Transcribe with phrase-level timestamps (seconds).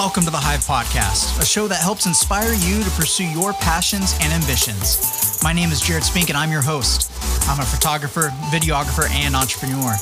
[0.00, 4.16] Welcome to the Hive Podcast, a show that helps inspire you to pursue your passions
[4.22, 5.38] and ambitions.
[5.44, 7.12] My name is Jared Spink, and I'm your host.
[7.46, 9.92] I'm a photographer, videographer, and entrepreneur.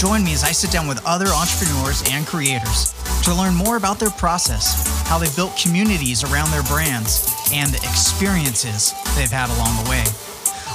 [0.00, 4.00] Join me as I sit down with other entrepreneurs and creators to learn more about
[4.00, 9.76] their process, how they've built communities around their brands, and the experiences they've had along
[9.84, 10.04] the way.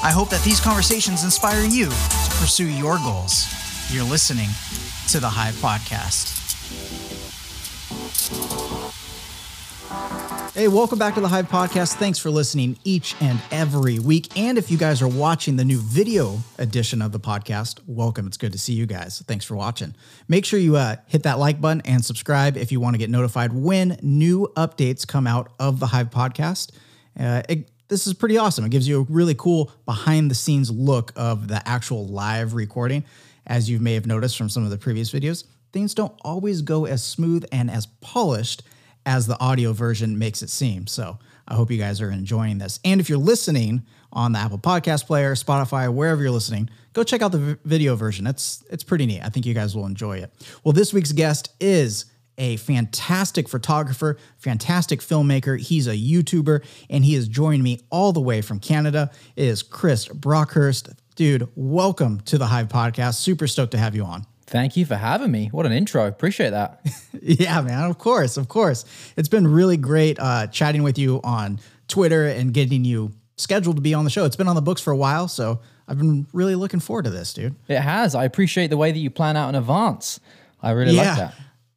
[0.05, 3.49] I hope that these conversations inspire you to pursue your goals.
[3.89, 4.53] You're listening
[5.09, 6.38] to the Hive Podcast.
[10.59, 11.93] Hey, welcome back to the Hive Podcast.
[11.93, 14.37] Thanks for listening each and every week.
[14.37, 18.27] And if you guys are watching the new video edition of the podcast, welcome.
[18.27, 19.23] It's good to see you guys.
[19.25, 19.95] Thanks for watching.
[20.27, 23.09] Make sure you uh, hit that like button and subscribe if you want to get
[23.09, 26.73] notified when new updates come out of the Hive Podcast.
[27.17, 28.65] Uh, it, this is pretty awesome.
[28.65, 33.05] It gives you a really cool behind the scenes look of the actual live recording.
[33.47, 36.83] As you may have noticed from some of the previous videos, things don't always go
[36.83, 38.63] as smooth and as polished
[39.05, 40.87] as the audio version makes it seem.
[40.87, 42.79] So I hope you guys are enjoying this.
[42.85, 47.21] And if you're listening on the Apple Podcast Player, Spotify, wherever you're listening, go check
[47.21, 48.27] out the video version.
[48.27, 49.21] It's it's pretty neat.
[49.23, 50.31] I think you guys will enjoy it.
[50.63, 52.05] Well, this week's guest is
[52.37, 55.59] a fantastic photographer, fantastic filmmaker.
[55.59, 59.11] He's a YouTuber, and he has joined me all the way from Canada.
[59.35, 60.95] It is Chris Brockhurst.
[61.15, 63.15] Dude, welcome to the Hive Podcast.
[63.15, 64.25] Super stoked to have you on.
[64.49, 65.47] Thank you for having me.
[65.51, 66.07] What an intro.
[66.07, 66.81] Appreciate that.
[67.21, 67.89] yeah, man.
[67.89, 68.35] Of course.
[68.37, 68.83] Of course.
[69.15, 73.81] It's been really great uh, chatting with you on Twitter and getting you scheduled to
[73.81, 74.25] be on the show.
[74.25, 75.27] It's been on the books for a while.
[75.27, 77.55] So I've been really looking forward to this, dude.
[77.67, 78.15] It has.
[78.15, 80.19] I appreciate the way that you plan out in advance.
[80.61, 81.09] I really Yeah.
[81.09, 81.33] like that.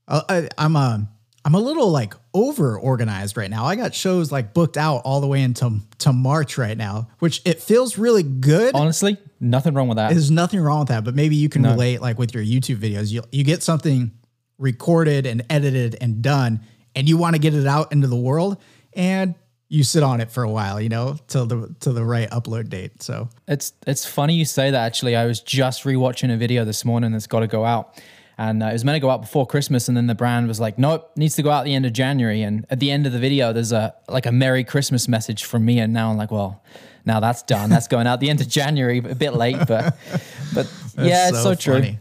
[0.08, 1.06] Uh, I, I'm a,
[1.44, 3.64] I'm a little like over organized right now.
[3.66, 7.42] I got shows like booked out all the way into to March right now, which
[7.44, 8.74] it feels really good.
[8.74, 10.10] Honestly, nothing wrong with that.
[10.10, 13.11] There's nothing wrong with that, but maybe you can relate like with your YouTube videos.
[13.12, 14.12] You you get something
[14.58, 16.61] recorded and edited and done,
[16.94, 18.56] and you want to get it out into the world,
[18.94, 19.34] and
[19.68, 22.68] you sit on it for a while, you know, till the to the right upload
[22.68, 23.02] date.
[23.02, 24.84] So It's it's funny you say that.
[24.84, 28.00] Actually, I was just rewatching a video this morning that's got to go out,
[28.38, 30.61] and uh, it was meant to go out before Christmas, and then the brand was
[30.61, 33.06] like, "Nope, needs to go out at the end of January." And at the end
[33.06, 36.18] of the video, there's a like a Merry Christmas message from me, and now I'm
[36.18, 36.62] like, "Well,
[37.05, 37.70] now that's done.
[37.70, 39.96] That's going out the end of January, a bit late, but
[40.55, 41.96] but yeah, it's so, true."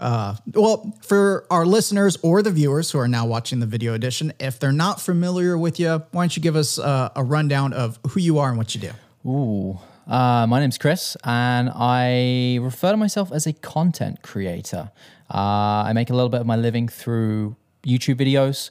[0.00, 4.32] Uh, well, for our listeners or the viewers who are now watching the video edition,
[4.40, 7.98] if they're not familiar with you, why don't you give us uh, a rundown of
[8.08, 8.90] who you are and what you do?
[9.28, 9.78] Ooh.
[10.10, 14.90] Uh, my name's Chris, and I refer to myself as a content creator.
[15.32, 17.54] Uh, I make a little bit of my living through
[17.86, 18.70] YouTube videos,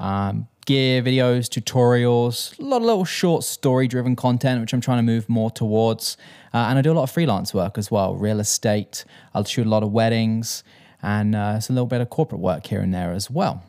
[0.00, 4.98] um, gear videos, tutorials, a lot of little short story driven content, which I'm trying
[4.98, 6.16] to move more towards.
[6.54, 9.04] Uh, and I do a lot of freelance work as well real estate.
[9.34, 10.62] I'll shoot a lot of weddings,
[11.02, 13.64] and uh, it's a little bit of corporate work here and there as well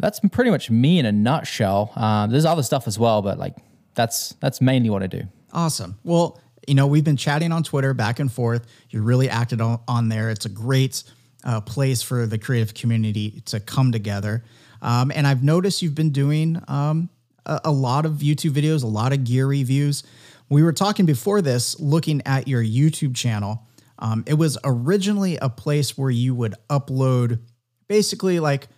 [0.00, 1.92] that's pretty much me in a nutshell.
[1.94, 3.54] Um, there's other stuff as well, but like
[3.94, 5.24] that's that's mainly what I do.
[5.52, 5.98] Awesome.
[6.04, 8.66] Well, you know, we've been chatting on Twitter back and forth.
[8.90, 10.30] You're really active on, on there.
[10.30, 11.02] It's a great
[11.44, 14.42] uh, place for the creative community to come together.
[14.82, 17.10] Um, and I've noticed you've been doing um,
[17.46, 20.02] a, a lot of YouTube videos, a lot of gear reviews.
[20.48, 23.66] We were talking before this, looking at your YouTube channel.
[23.98, 27.40] Um, it was originally a place where you would upload
[27.86, 28.68] basically like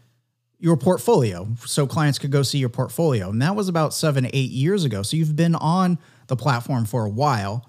[0.58, 3.30] your portfolio so clients could go see your portfolio.
[3.30, 5.02] And that was about seven, eight years ago.
[5.02, 5.98] So you've been on
[6.28, 7.68] the platform for a while.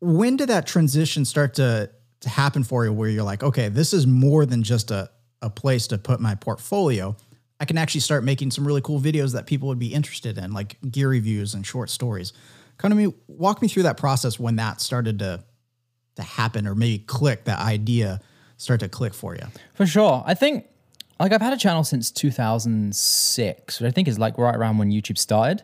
[0.00, 1.90] When did that transition start to,
[2.20, 5.10] to happen for you where you're like, okay, this is more than just a,
[5.42, 7.16] a place to put my portfolio?
[7.60, 10.52] I can actually start making some really cool videos that people would be interested in,
[10.52, 12.32] like gear reviews and short stories.
[12.78, 15.44] Kind of me walk me through that process when that started to
[16.16, 18.20] to happen or maybe click that idea
[18.56, 19.42] start to click for you.
[19.74, 20.22] For sure.
[20.26, 20.66] I think
[21.18, 24.90] like I've had a channel since 2006, which I think is like right around when
[24.90, 25.62] YouTube started.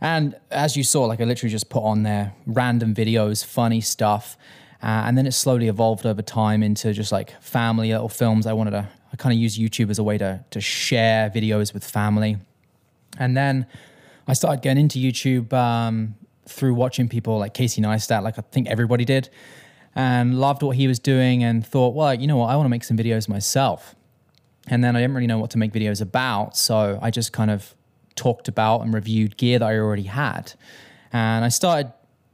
[0.00, 4.36] And as you saw, like I literally just put on there random videos, funny stuff.
[4.82, 8.46] Uh, and then it slowly evolved over time into just like family little films.
[8.46, 11.72] I wanted to, I kind of use YouTube as a way to, to share videos
[11.72, 12.36] with family.
[13.18, 13.66] And then
[14.28, 16.16] I started getting into YouTube um,
[16.46, 19.30] through watching people like Casey Neistat, like I think everybody did,
[19.94, 22.68] and loved what he was doing and thought, well, you know what, I want to
[22.68, 23.94] make some videos myself.
[24.66, 26.58] And then I didn't really know what to make videos about.
[26.58, 27.74] So I just kind of
[28.16, 30.52] talked about and reviewed gear that I already had.
[31.10, 31.90] And I started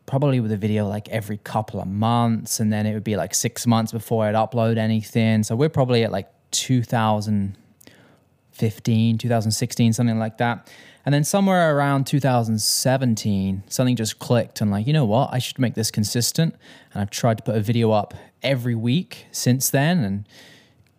[0.07, 2.59] probably with a video like every couple of months.
[2.59, 5.45] And then it would be like six months before I'd upload anything.
[5.45, 10.71] So we're probably at like 2015, 2016, something like that.
[11.05, 15.31] And then somewhere around 2017, something just clicked and like, you know what?
[15.33, 16.55] I should make this consistent.
[16.93, 20.05] And I've tried to put a video up every week since then.
[20.05, 20.29] And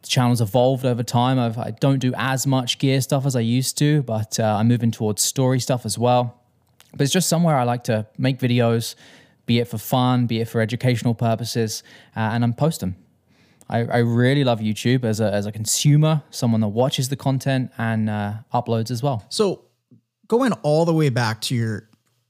[0.01, 1.39] the channel's evolved over time.
[1.39, 4.67] I've, I don't do as much gear stuff as I used to, but uh, I'm
[4.67, 6.37] moving towards story stuff as well.
[6.91, 8.95] But it's just somewhere I like to make videos,
[9.45, 11.81] be it for fun, be it for educational purposes,
[12.15, 12.97] uh, and then post them.
[13.73, 17.71] I, I really love YouTube as a, as a consumer, someone that watches the content
[17.79, 19.25] and uh, uploads as well.
[19.29, 19.65] So
[20.27, 21.89] going all the way back to your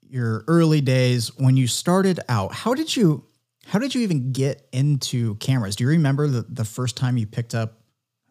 [0.10, 3.26] your early days when you started out, how did you
[3.66, 5.76] how did you even get into cameras?
[5.76, 7.82] Do you remember the, the first time you picked up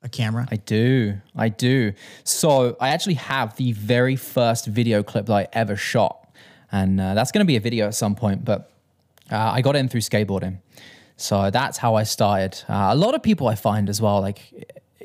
[0.02, 0.48] a camera?
[0.50, 1.18] I do.
[1.36, 1.92] I do.
[2.24, 6.30] So I actually have the very first video clip that I ever shot.
[6.70, 8.70] And uh, that's going to be a video at some point, but
[9.30, 10.58] uh, I got in through skateboarding.
[11.22, 12.62] So that's how I started.
[12.68, 14.40] Uh, a lot of people I find as well, like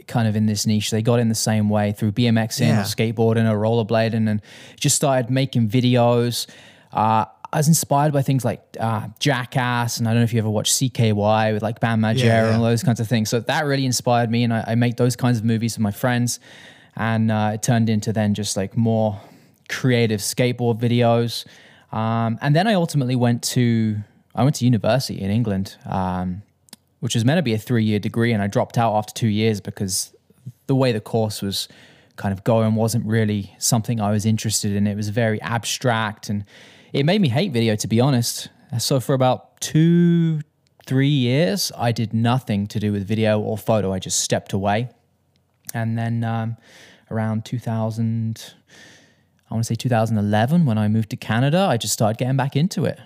[0.07, 2.81] kind of in this niche, they got in the same way through BMXing Yeah.
[2.81, 4.41] or skateboarding or rollerblading and
[4.79, 6.47] just started making videos.
[6.93, 10.39] Uh, I was inspired by things like uh, Jackass, and I don't know if you
[10.39, 12.47] ever watched CKY with like Bam Margera Yeah, yeah.
[12.47, 13.29] and all those kinds of things.
[13.29, 15.91] So that really inspired me, and I, I make those kinds of movies with my
[15.91, 16.39] friends,
[16.95, 19.19] and uh, it turned into then just like more
[19.69, 21.45] creative skateboard videos.
[21.95, 23.97] Um, and then I ultimately went to
[24.37, 26.43] I went to university in England, um,
[26.99, 29.27] which was meant to be a three year degree, and I dropped out after two
[29.27, 30.13] years because
[30.67, 31.67] the way the course was
[32.17, 34.85] kind of going wasn't really something I was interested in.
[34.87, 36.45] It was very abstract and
[36.93, 38.49] it made me hate video, to be honest.
[38.79, 40.41] So for about two,
[40.85, 43.91] three years, I did nothing to do with video or photo.
[43.93, 44.89] I just stepped away.
[45.73, 46.57] And then um,
[47.11, 48.53] around 2000,
[49.49, 52.55] I want to say 2011, when I moved to Canada, I just started getting back
[52.55, 52.99] into it.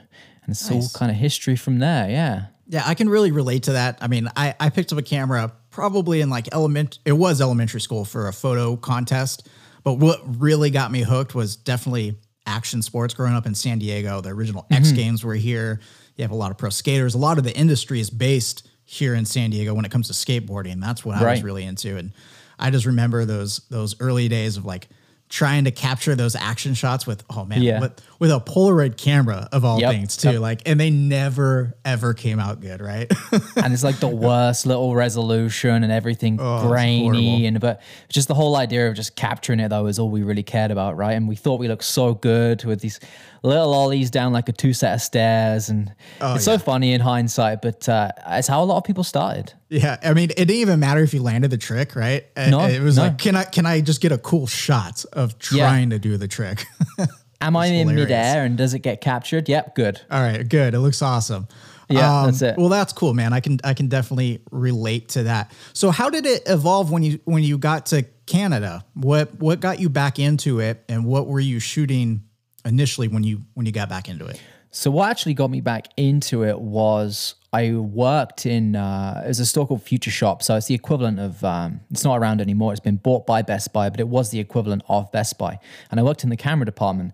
[0.51, 2.09] And it's all kind of history from there.
[2.09, 2.45] Yeah.
[2.67, 3.97] Yeah, I can really relate to that.
[4.01, 7.81] I mean, I, I picked up a camera probably in like element it was elementary
[7.81, 9.47] school for a photo contest.
[9.83, 14.21] But what really got me hooked was definitely action sports growing up in San Diego.
[14.21, 14.95] The original X mm-hmm.
[14.95, 15.81] Games were here.
[16.15, 17.15] You have a lot of pro skaters.
[17.15, 20.13] A lot of the industry is based here in San Diego when it comes to
[20.13, 20.81] skateboarding.
[20.81, 21.97] That's what I was really into.
[21.97, 22.11] And
[22.59, 24.87] I just remember those those early days of like
[25.31, 27.79] trying to capture those action shots with oh man, Yeah.
[27.79, 29.91] with, with a Polaroid camera of all Yep.
[29.91, 30.39] things too.
[30.39, 33.09] Like and they never ever came out good, right?
[33.55, 38.33] and it's like the worst little resolution and everything Oh, grainy and but just the
[38.35, 41.27] whole idea of just capturing it though is all we really cared about right and
[41.29, 42.99] we thought we looked so good with these
[43.43, 47.01] little ollies down like a two set of stairs and Oh, it's so funny in
[47.01, 50.51] hindsight but uh, it's how a lot of people started yeah, I mean, it didn't
[50.57, 52.25] even matter if you landed the trick, right?
[52.35, 53.03] No, it was no.
[53.03, 55.65] like, can I can I just get a cool shot of Yeah.
[55.69, 56.65] trying to do the trick?
[57.41, 58.01] am i It's in hilarious.
[58.09, 60.73] midair and does it get captured yep good All right, good.
[60.73, 61.47] It looks awesome.
[61.89, 62.57] Um, Yeah, that's it.
[62.57, 63.31] Well, that's cool, man.
[63.33, 65.51] I can I can definitely relate to that.
[65.73, 68.83] So, how did it evolve when you when you got to Canada?
[68.93, 72.23] What what got you back into it, and what were you shooting
[72.65, 74.41] initially when you when you got back into it?
[74.73, 79.45] So what actually got me back into it was I worked in uh, there's a
[79.45, 80.41] store called Future Shop.
[80.41, 82.71] So it's the equivalent of um, it's not around anymore.
[82.71, 85.59] It's been bought by Best Buy, but it was the equivalent of Best Buy.
[85.89, 87.13] And I worked in the camera department,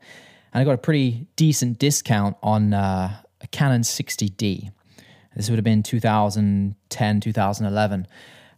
[0.53, 4.71] and I got a pretty decent discount on uh, a Canon 60D.
[5.35, 8.07] This would have been 2010, 2011.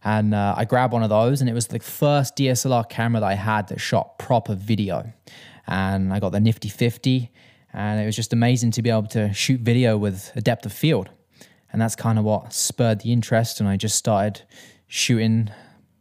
[0.02, 3.26] And uh, I grabbed one of those, and it was the first DSLR camera that
[3.26, 5.12] I had that shot proper video.
[5.70, 7.30] And I got the Nifty 50,
[7.72, 10.72] and it was just amazing to be able to shoot video with a depth of
[10.72, 11.08] field.
[11.72, 13.60] And that's kind of what spurred the interest.
[13.60, 14.42] And I just started
[14.88, 15.50] shooting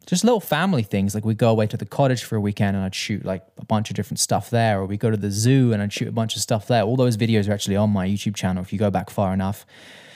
[0.07, 1.13] just little family things.
[1.13, 3.65] Like we'd go away to the cottage for a weekend and I'd shoot like a
[3.65, 6.11] bunch of different stuff there, or we go to the zoo and I'd shoot a
[6.11, 6.81] bunch of stuff there.
[6.81, 9.67] All those videos are actually on my YouTube channel if you go back far enough.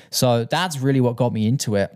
[0.09, 1.95] So that's really what got me into it.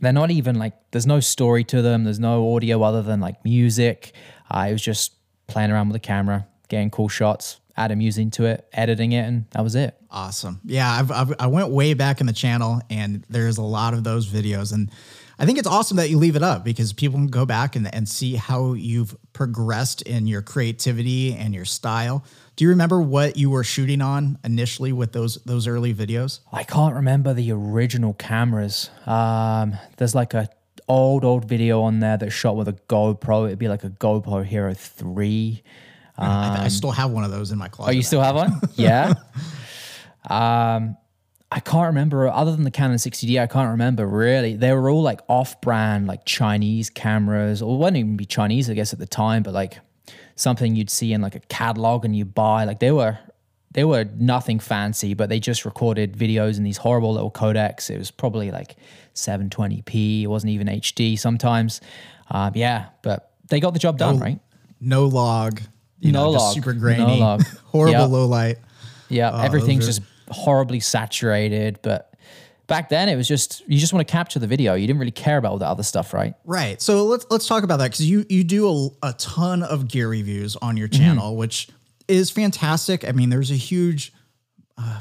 [0.00, 3.44] They're not even like, there's no story to them, there's no audio other than like
[3.44, 4.14] music.
[4.48, 5.12] I was just
[5.48, 9.46] playing around with the camera, getting cool shots, adding music into it, editing it, and
[9.50, 9.96] that was it.
[10.10, 10.60] Awesome.
[10.64, 14.04] Yeah, I've, I've, I went way back in the channel, and there's a lot of
[14.04, 14.90] those videos, and
[15.38, 17.92] I think it's awesome that you leave it up because people can go back and,
[17.94, 22.24] and see how you've progressed in your creativity and your style.
[22.56, 26.40] Do you remember what you were shooting on initially with those those early videos?
[26.52, 28.90] I can't remember the original cameras.
[29.06, 30.48] Um, there's like a
[30.88, 33.46] old old video on there that's shot with a GoPro.
[33.46, 35.62] It'd be like a GoPro Hero Three.
[36.18, 37.90] I, I still have one of those in my closet.
[37.90, 38.60] Um, Oh, you still have one?
[38.74, 39.14] yeah.
[40.28, 40.96] Um,
[41.50, 43.40] I can't remember other than the Canon 60D.
[43.40, 44.56] I can't remember really.
[44.56, 48.92] They were all like off-brand, like Chinese cameras, or wouldn't even be Chinese, I guess,
[48.92, 49.78] at the time, but like
[50.36, 52.64] something you'd see in like a catalog and you buy.
[52.64, 53.18] Like they were,
[53.70, 57.88] they were nothing fancy, but they just recorded videos in these horrible little codecs.
[57.88, 58.76] It was probably like
[59.14, 60.22] 720p.
[60.24, 61.80] It wasn't even HD sometimes.
[62.30, 64.40] Um, yeah, but they got the job done, right?
[64.80, 65.62] no log,
[66.00, 66.54] you No know, just log.
[66.54, 67.42] super No grainy, log.
[67.64, 68.10] horrible Yep.
[68.10, 68.58] low light.
[69.08, 72.14] Yeah, Oh, everything's just horribly saturated, but
[72.66, 74.74] back then it was just you just want to capture the video.
[74.74, 76.34] You didn't really care about all the other stuff, right?
[76.44, 76.80] Right.
[76.82, 78.68] So let's let's talk about that because you you do
[79.02, 81.68] a, a ton of gear reviews on your channel, which
[82.06, 83.06] is fantastic.
[83.08, 84.12] I mean, there's a huge.
[84.76, 85.00] Uh,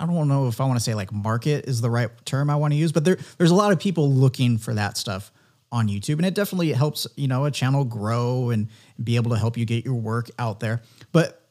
[0.00, 2.56] I don't know if I want to say like market is the right term I
[2.56, 5.30] want to use, but there there's a lot of people looking for that stuff
[5.70, 8.68] on YouTube, and it definitely helps you know a channel grow and
[9.02, 10.82] be able to help you get your work out there.
[11.12, 11.48] But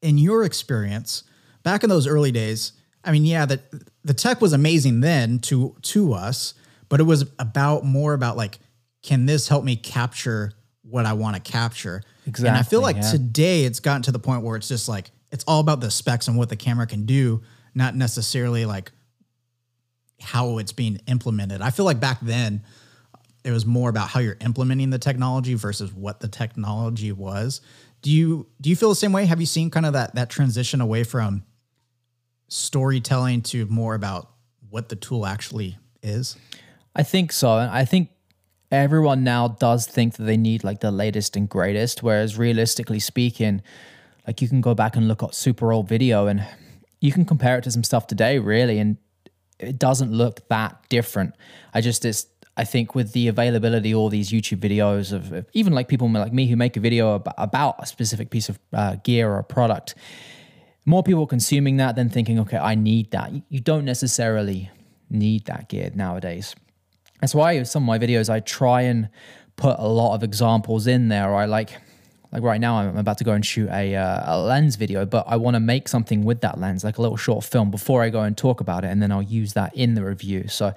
[0.00, 1.24] in your experience,
[1.62, 2.72] back in those early days,
[3.04, 3.60] I mean, yeah, that
[4.04, 6.54] the tech was amazing then to to us,
[6.88, 8.58] but it was about more about like,
[9.02, 12.02] can this help me capture what I want to capture?
[12.26, 12.48] Exactly.
[12.48, 13.10] And I feel like yeah.
[13.10, 16.28] today it's gotten to the point where it's just like it's all about the specs
[16.28, 17.42] and what the camera can do,
[17.74, 18.92] not necessarily like
[20.20, 21.62] how it's being implemented.
[21.62, 22.62] I feel like back then
[23.44, 27.60] it was more about how you're implementing the technology versus what the technology was.
[28.02, 29.26] Do you do you feel the same way?
[29.26, 31.44] Have you seen kind of that that transition away from
[32.48, 34.30] storytelling to more about
[34.70, 36.36] what the tool actually is?
[36.94, 37.50] I think so.
[37.50, 38.10] I think
[38.70, 43.62] everyone now does think that they need like the latest and greatest, whereas realistically speaking,
[44.26, 46.46] like you can go back and look at super old video and
[47.00, 48.96] you can compare it to some stuff today, really, and
[49.58, 51.34] it doesn't look that different.
[51.74, 55.46] I just it's I think with the availability of all these YouTube videos of, of
[55.54, 58.58] even like people like me who make a video about, about a specific piece of
[58.74, 59.94] uh, gear or a product,
[60.84, 63.32] more people consuming that than thinking, okay, I need that.
[63.48, 64.70] You- don't necessarily
[65.08, 66.54] need that gear nowadays.
[67.20, 69.08] That's why some of my videos I try and
[69.56, 71.34] put a lot of examples in there.
[71.34, 71.70] I like,
[72.32, 75.24] like right now I'm about to go and shoot a, uh, a lens video, but
[75.28, 78.10] I want to make something with that lens, like a little short film, before I
[78.10, 80.48] go and talk about it, and then I'll use that in the review.
[80.48, 80.74] So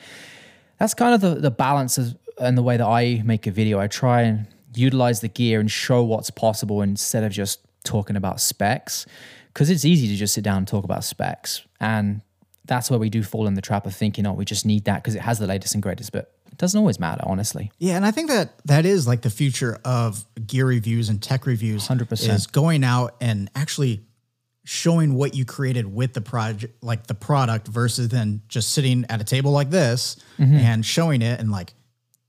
[0.80, 3.80] that's kind of the, the balance of, and the way that I make a video.
[3.80, 8.42] I try and utilize the gear and show what's possible instead of just talking about
[8.42, 9.06] specs,
[9.54, 12.22] because it's easy to just sit down and talk about specs, and
[12.66, 15.04] that's where we do fall in the trap of thinking, oh, we just need that
[15.04, 17.72] because it has the latest and greatest, but it doesn't always matter, honestly.
[17.80, 21.46] Yeah, and I think that that is like the future of gear reviews and tech
[21.46, 21.88] reviews.
[21.88, 22.30] 100%.
[22.34, 24.05] is going out and actually
[24.66, 29.22] showing what you created with the project, like the product, versus then just sitting at
[29.22, 31.74] a table like this and showing it and like,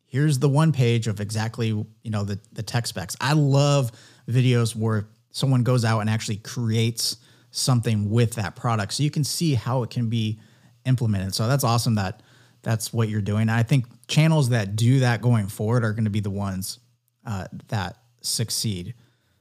[0.07, 3.17] here's the one page of exactly you know the the tech specs.
[3.21, 3.91] I love
[4.29, 7.17] videos where someone goes out and actually creates
[7.51, 10.39] something with that product, so you can see how it can be
[10.85, 11.35] implemented.
[11.35, 12.23] So that's awesome that
[12.63, 13.49] that's what you're doing.
[13.49, 16.81] I think channels that do that going forward are going to be the ones
[17.25, 18.95] uh, that succeed.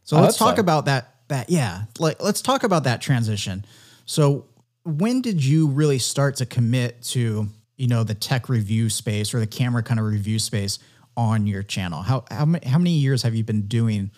[0.03, 1.14] So I let's talk about that.
[1.27, 3.65] That yeah, like let's talk about that transition.
[4.05, 4.45] So
[4.83, 9.39] when did you really start to commit to you know the tech review space or
[9.39, 10.79] the camera kind of review space
[11.17, 12.01] on your channel?
[12.01, 14.11] How how many, how many years have you been doing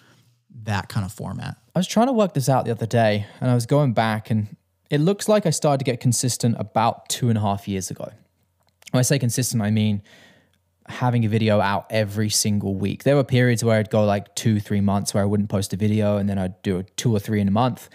[0.63, 1.57] that kind of format?
[1.75, 4.29] I was trying to work this out the other day and I was going back
[4.29, 4.55] and
[4.89, 8.09] it looks like I started to get consistent about two and a half years ago.
[8.91, 10.01] When I say consistent, I mean
[10.87, 13.03] having a video out every single week.
[13.03, 15.77] There were periods where I'd go like two, three months where I wouldn't post a
[15.77, 17.89] video and then I'd do two or three in a month.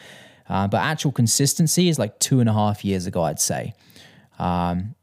[0.49, 3.75] Uh, but actual consistency is like two and a half years ago, I'd say.
[4.39, 4.95] Um,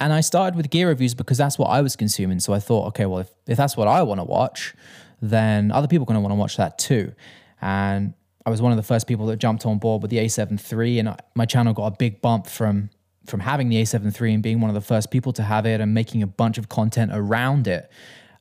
[0.00, 2.40] and I started with gear reviews because that's what I was consuming.
[2.40, 4.74] So I thought, okay, well, if, if that's what I want to watch,
[5.20, 7.12] then other people are going to want to watch that too.
[7.60, 8.14] And
[8.46, 11.00] I was one of the first people that jumped on board with the A7 III,
[11.00, 12.90] and I, my channel got a big bump from
[13.28, 15.80] from having the A7 III and being one of the first people to have it
[15.80, 17.90] and making a bunch of content around it.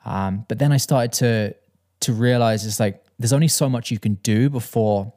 [0.06, 1.56] Um, but then I started to
[2.00, 5.12] to realize it's like there's only so much you can do before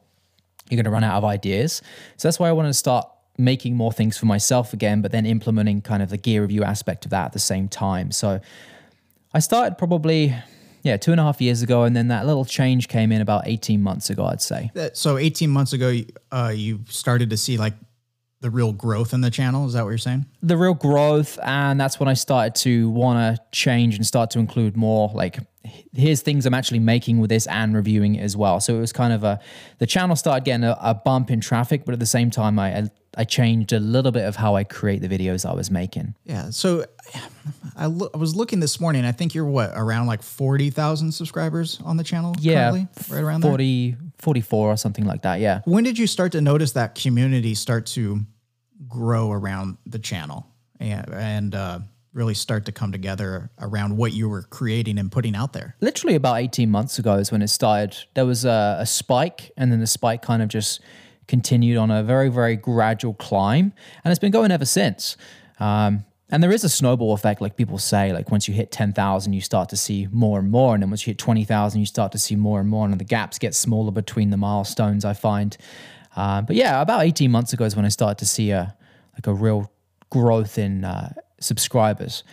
[0.69, 1.81] you're going to run out of ideas.
[2.17, 5.25] So that's why I wanted to start making more things for myself again, but then
[5.25, 8.11] implementing kind of the gear review aspect of that at the same time.
[8.11, 8.39] So
[9.33, 10.35] I started probably,
[10.83, 11.83] yeah, two and a half years ago.
[11.83, 14.71] And then that little change came in about 18 months ago, I'd say.
[14.97, 15.95] So 18 months ago,
[16.31, 17.73] uh, you started to see like
[18.41, 19.65] the real growth in the channel.
[19.67, 20.25] Is that what you're saying?
[20.43, 24.39] the real growth and that's when i started to want to change and start to
[24.39, 25.37] include more like
[25.93, 28.91] here's things i'm actually making with this and reviewing it as well so it was
[28.91, 29.39] kind of a
[29.77, 32.75] the channel started getting a, a bump in traffic but at the same time i
[32.79, 36.15] I- i changed a little bit of how i create the videos i was making
[36.25, 36.49] Yeah.
[36.49, 36.85] So
[37.75, 39.03] I, loo- I was looking this morning.
[39.05, 42.87] I think you're what around like 40,000 subscribers on the channel yeah currently?
[43.15, 43.51] Right around there.
[44.21, 47.55] 40 44 or something like that yeah When did you start to notice that community
[47.55, 48.21] start to
[48.87, 50.47] grow around the channel
[50.79, 51.79] and, and uh,
[52.13, 55.75] really start to come together around what you were creating and putting out there?
[55.81, 57.97] literally about 18 months ago is when it started.
[58.15, 60.81] There was a, a spike, and then the spike kind of just
[61.27, 63.73] continued on a very, very gradual climb.
[64.03, 65.15] And it's been going ever since.
[65.59, 69.33] Um, and there is a snowball effect, like people say, like once you hit 10,000,
[69.33, 70.73] you start to see more and more.
[70.73, 72.85] And then once you hit 20,000, you start to see more and more.
[72.85, 75.57] And the gaps get smaller between the milestones, I find.
[76.15, 78.75] Um, but yeah, about 18 months ago is when I started to see a
[79.13, 79.71] like a real
[80.09, 82.23] growth in uh, subscribers.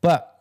[0.00, 0.40] But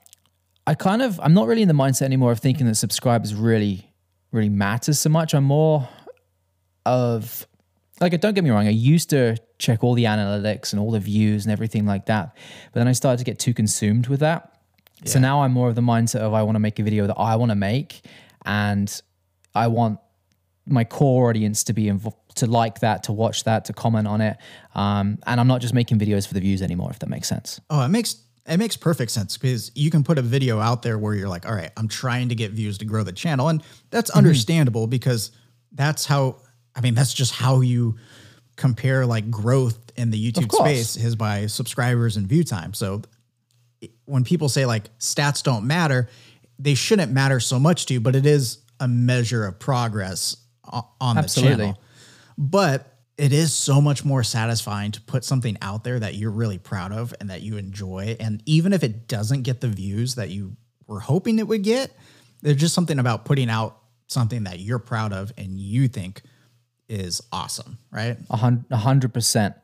[0.68, 3.92] I kind of I'm not really in the mindset anymore of thinking that subscribers really
[4.32, 5.34] really matters so much.
[5.34, 5.88] I'm more
[6.86, 7.48] of
[8.00, 11.00] like don't get me wrong, I used to check all the analytics and all the
[11.00, 12.36] views and everything like that.
[12.72, 14.54] But then I started to get too consumed with that.
[15.04, 15.12] Yeah.
[15.12, 17.18] So now I'm more of the mindset of I want to make a video that
[17.18, 18.02] I want to make
[18.46, 19.02] and
[19.54, 20.00] I want
[20.66, 24.22] my core audience to be involved to like that, to watch that, to comment on
[24.22, 24.38] it.
[24.76, 27.60] Um, and I'm not just making videos for the views anymore, if that makes sense.
[27.70, 30.98] Oh, it makes it makes perfect sense because you can put a video out there
[30.98, 33.50] where you're like, all right, I'm trying to get views to grow the channel.
[33.50, 34.20] And that's mm-hmm.
[34.20, 35.32] understandable because
[35.74, 36.38] that's how
[36.78, 37.98] I mean, that's just how you
[38.56, 42.74] compare like growth in the YouTube space is by subscribers and view time.
[42.74, 43.02] So
[44.06, 46.08] when people say like stats don't matter,
[46.60, 51.18] they shouldn't matter so much to you, but it is a measure of progress on
[51.18, 51.56] Absolutely.
[51.56, 51.82] the channel.
[52.38, 56.60] But it is so much more satisfying to put something out there that you're really
[56.60, 58.16] proud of and that you enjoy.
[58.20, 60.56] And even if it doesn't get the views that you
[60.86, 61.92] were hoping it would get,
[62.42, 66.22] there's just something about putting out something that you're proud of and you think
[66.90, 68.18] is awesome, right?
[68.30, 69.56] A hundred percent.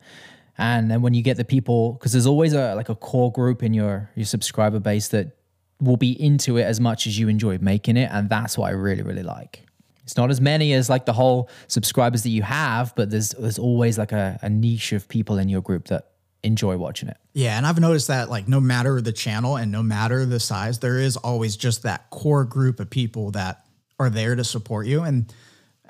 [0.56, 3.62] And then when you get the people, because there's always a like a core group
[3.62, 5.36] in your your subscriber base that
[5.80, 8.70] will be into it as much as you enjoy making it, and that's what I
[8.70, 9.64] really really like.
[10.04, 13.58] It's not as many as like the whole subscribers that you have, but there's there's
[13.58, 16.10] always like a, a niche of people in your group that
[16.42, 17.16] enjoy watching it.
[17.32, 20.78] Yeah, and I've noticed that like no matter the channel and no matter the size,
[20.78, 23.64] there is always just that core group of people that
[23.98, 25.02] are there to support you.
[25.02, 25.32] And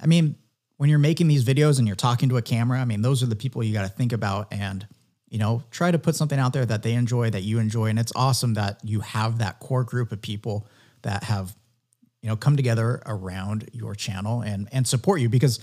[0.00, 0.36] I mean,
[0.76, 3.26] when you're making these videos and you're talking to a camera, I mean, those are
[3.26, 4.86] the people you got to think about and,
[5.28, 7.86] you know, try to put something out there that they enjoy, that you enjoy.
[7.86, 10.66] And it's awesome that you have that core group of people
[11.02, 11.54] that have,
[12.22, 15.60] you know, come together around your channel and and support you because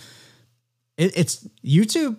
[0.98, 2.16] it, it's YouTube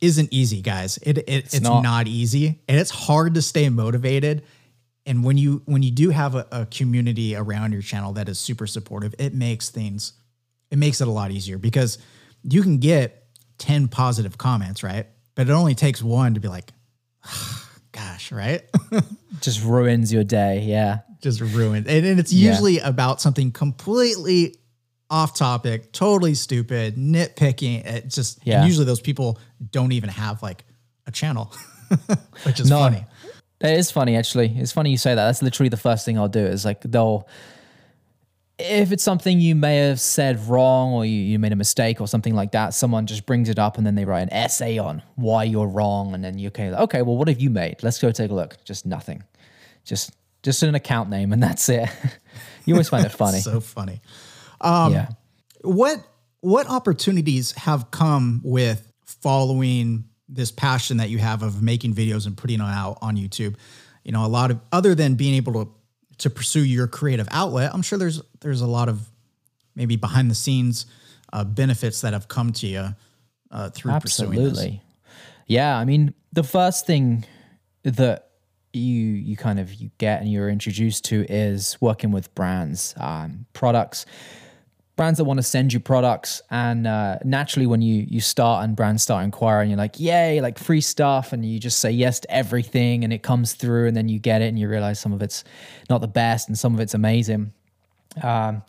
[0.00, 0.98] isn't easy, guys.
[0.98, 1.82] It, it it's, it's not.
[1.82, 2.06] not.
[2.06, 4.44] easy and it's hard to stay motivated.
[5.04, 8.38] And when you when you do have a, a community around your channel that is
[8.38, 10.14] super supportive, it makes things
[10.70, 11.98] it makes it a lot easier because
[12.42, 13.24] you can get
[13.58, 15.06] 10 positive comments, right?
[15.34, 16.72] But it only takes one to be like,
[17.92, 18.62] gosh, right?
[19.40, 20.60] Just ruins your day.
[20.62, 21.00] Yeah.
[21.22, 21.86] Just ruined.
[21.86, 22.88] And, and it's usually yeah.
[22.88, 24.56] about something completely
[25.10, 27.84] off topic, totally stupid, nitpicking.
[27.84, 28.64] It just, yeah.
[28.64, 29.38] usually those people
[29.70, 30.64] don't even have like
[31.06, 31.52] a channel,
[32.44, 33.04] which is no, funny.
[33.60, 34.54] It is funny, actually.
[34.56, 35.26] It's funny you say that.
[35.26, 37.28] That's literally the first thing I'll do is like they'll,
[38.60, 42.06] if it's something you may have said wrong or you, you made a mistake or
[42.06, 45.02] something like that, someone just brings it up and then they write an essay on
[45.16, 46.14] why you're wrong.
[46.14, 47.82] And then you okay, okay, well, what have you made?
[47.82, 48.62] Let's go take a look.
[48.64, 49.22] Just nothing.
[49.84, 51.88] Just just an account name and that's it.
[52.64, 53.40] you always find it funny.
[53.40, 54.00] so funny.
[54.60, 55.08] Um, yeah.
[55.62, 56.06] What
[56.40, 62.36] what opportunities have come with following this passion that you have of making videos and
[62.36, 63.56] putting them out on YouTube?
[64.04, 65.70] You know, a lot of other than being able to
[66.20, 69.10] to pursue your creative outlet, I'm sure there's there's a lot of
[69.74, 70.86] maybe behind the scenes
[71.32, 72.94] uh, benefits that have come to you
[73.50, 74.50] uh, through Absolutely.
[74.50, 74.80] Pursuing this.
[75.46, 77.24] Yeah, I mean, the first thing
[77.82, 78.28] that
[78.72, 83.46] you you kind of you get and you're introduced to is working with brands, um,
[83.52, 84.06] products
[85.00, 88.76] brands that want to send you products and uh, naturally when you you start and
[88.76, 92.30] brands start inquiring you're like yay like free stuff and you just say yes to
[92.30, 95.22] everything and it comes through and then you get it and you realize some of
[95.22, 95.42] it's
[95.88, 97.50] not the best and some of it's amazing
[98.22, 98.62] um,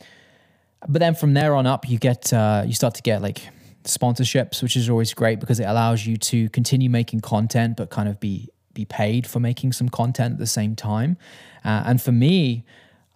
[0.88, 3.41] but then from there on up you get uh, you start to get like
[3.84, 8.08] sponsorships which is always great because it allows you to continue making content but kind
[8.08, 11.17] of be be paid for making some content at the same time
[11.65, 12.63] uh, and for me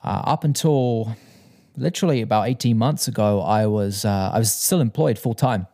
[0.03, 1.15] uh, up until
[1.77, 5.67] literally about 18 months ago, I was uh, I was still employed full time.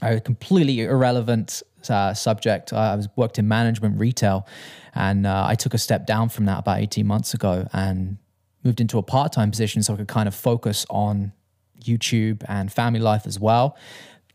[0.00, 2.72] A completely irrelevant uh, subject.
[2.72, 4.46] I was worked in management retail,
[4.94, 8.18] and uh, I took a step down from that about 18 months ago and
[8.64, 11.32] moved into a part time position so I could kind of focus on
[11.80, 13.76] YouTube and family life as well.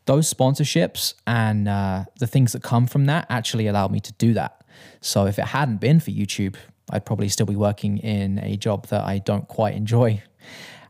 [0.06, 4.34] Those sponsorships and uh, the things that come from that actually allowed me to do
[4.34, 4.64] that.
[5.02, 6.56] So if it hadn't been for YouTube,
[6.90, 10.22] I'd probably still be working in a job that I don't quite enjoy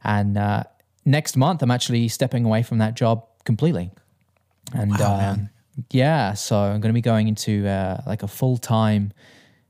[0.03, 0.63] and uh,
[1.05, 3.91] next month, I'm actually stepping away from that job completely.
[4.73, 5.49] And wow, um,
[5.91, 9.11] yeah, so I'm going to be going into uh, like a full time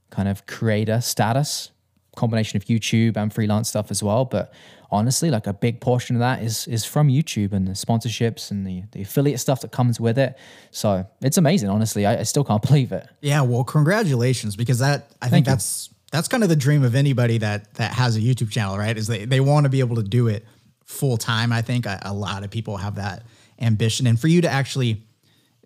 [0.09, 1.71] kind of creator status,
[2.17, 4.25] combination of YouTube and freelance stuff as well.
[4.25, 4.53] But
[4.91, 8.65] honestly, like a big portion of that is is from YouTube and the sponsorships and
[8.65, 10.37] the, the affiliate stuff that comes with it.
[10.71, 12.05] So it's amazing, honestly.
[12.05, 13.07] I, I still can't believe it.
[13.21, 15.51] Yeah, well, congratulations, because that I Thank think you.
[15.51, 18.97] that's that's kind of the dream of anybody that that has a YouTube channel, right?
[18.97, 20.45] Is they they want to be able to do it
[20.85, 21.51] full time.
[21.51, 23.23] I think a, a, lot of people have that
[23.59, 25.03] ambition, and for you to actually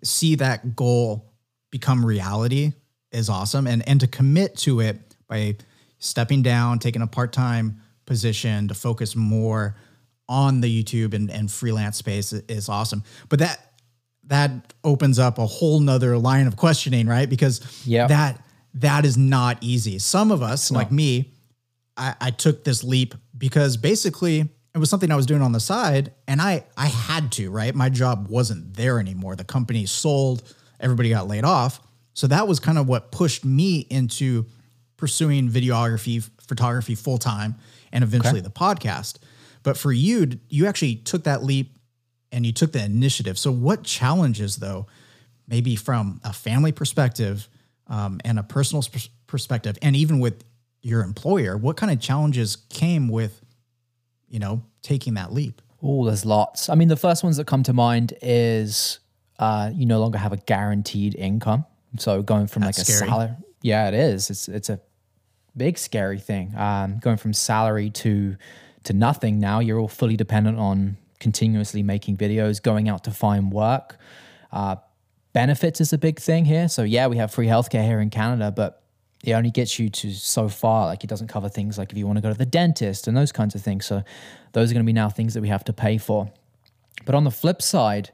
[0.02, 1.32] see that goal
[1.70, 2.72] become reality
[3.12, 3.66] is awesome.
[3.66, 5.56] And and to commit to it by
[6.02, 9.76] stepping down, taking a part-time position to focus more
[10.28, 13.04] on the YouTube and, and freelance space is awesome.
[13.28, 13.68] But that
[14.24, 17.28] that opens up a whole nother line of questioning, right?
[17.28, 18.08] Because Yep.
[18.08, 19.98] that that is not easy.
[19.98, 21.32] Some of us, like me,
[21.96, 25.60] I, I took this leap because basically it was something I was doing on the
[25.60, 27.74] side and I I had to, right?
[27.74, 29.36] My job wasn't there anymore.
[29.36, 30.42] The company sold,
[30.80, 31.80] everybody got laid off.
[32.14, 34.46] So that was kind of what pushed me into
[35.02, 37.56] pursuing videography, photography full time
[37.90, 39.16] and eventually the podcast.
[39.64, 41.76] But for you, you actually took that leap
[42.30, 43.36] and you took the initiative.
[43.36, 44.86] So what challenges though,
[45.48, 47.48] maybe from a family perspective
[47.88, 50.44] um, and a personal pers- perspective, and even with
[50.82, 53.42] your employer, what kind of challenges came with,
[54.28, 55.60] you know, taking that leap?
[55.82, 56.68] Oh, there's lots.
[56.68, 59.00] I mean, the first ones that come to mind is
[59.40, 61.66] uh, you no longer have a guaranteed income.
[61.98, 63.30] So going from That's like a salary,
[63.62, 64.30] yeah, it is.
[64.30, 64.80] It's it's a
[65.56, 66.54] big scary thing.
[66.56, 68.36] Um, going from salary to
[68.84, 69.60] to nothing now.
[69.60, 73.96] You're all fully dependent on continuously making videos, going out to find work.
[74.50, 74.76] Uh,
[75.32, 76.68] benefits is a big thing here.
[76.68, 78.82] So yeah, we have free healthcare here in Canada, but
[79.24, 80.86] it only gets you to so far.
[80.86, 83.16] Like it doesn't cover things like if you want to go to the dentist and
[83.16, 83.86] those kinds of things.
[83.86, 84.02] So
[84.52, 86.30] those are going to be now things that we have to pay for.
[87.04, 88.10] But on the flip side,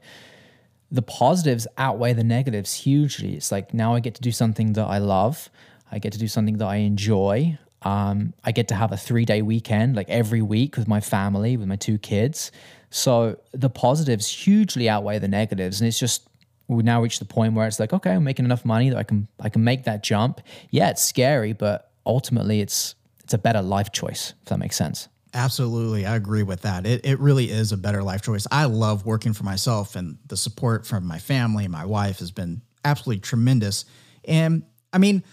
[0.91, 3.35] the positives outweigh the negatives hugely.
[3.35, 5.49] It's like now I get to do something that I love.
[5.91, 7.57] I get to do something that I enjoy.
[7.81, 11.57] Um, I get to have a three day weekend like every week with my family,
[11.57, 12.51] with my two kids.
[12.89, 15.79] So the positives hugely outweigh the negatives.
[15.79, 16.27] And it's just,
[16.67, 19.03] we now reach the point where it's like, okay, I'm making enough money that I
[19.03, 20.41] can, I can make that jump.
[20.71, 25.07] Yeah, it's scary, but ultimately it's, it's a better life choice, if that makes sense.
[25.33, 26.05] Absolutely.
[26.05, 26.87] I agree with that.
[26.87, 28.47] It, it really is a better life choice.
[28.51, 32.61] I love working for myself, and the support from my family, my wife has been
[32.83, 33.85] absolutely tremendous.
[34.25, 35.23] And I mean,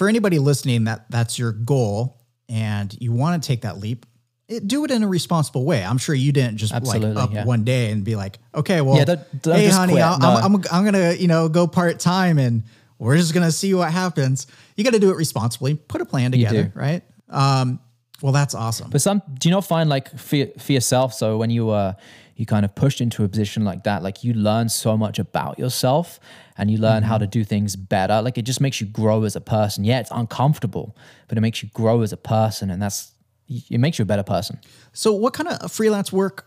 [0.00, 4.06] for anybody listening, that that's your goal and you want to take that leap,
[4.48, 5.84] it, do it in a responsible way.
[5.84, 7.44] I'm sure you didn't just Absolutely, like up yeah.
[7.44, 9.96] one day and be like, okay, well, Yeah, don't- don't hey, honey.
[9.96, 10.00] No.
[10.00, 12.62] I'm, I'm, I'm going to, you know, go part time and
[12.98, 14.46] we're just going to see what happens.
[14.74, 17.02] You got to do it responsibly, put a plan together, right?
[17.28, 17.78] Um,
[18.22, 18.88] well, that's awesome.
[18.88, 21.12] But some, do you not find like for, for yourself?
[21.12, 21.92] So when you uh,
[22.40, 25.58] you kind of pushed into a position like that, like you learn so much about
[25.58, 26.18] yourself
[26.56, 28.22] and you learn how to do things better.
[28.22, 29.84] Like it just makes you grow as a person.
[29.84, 30.96] Yeah, it's uncomfortable,
[31.28, 33.12] but it makes you grow as a person, and that's
[33.48, 34.58] it makes you a better person.
[34.92, 36.46] So, what kind of freelance work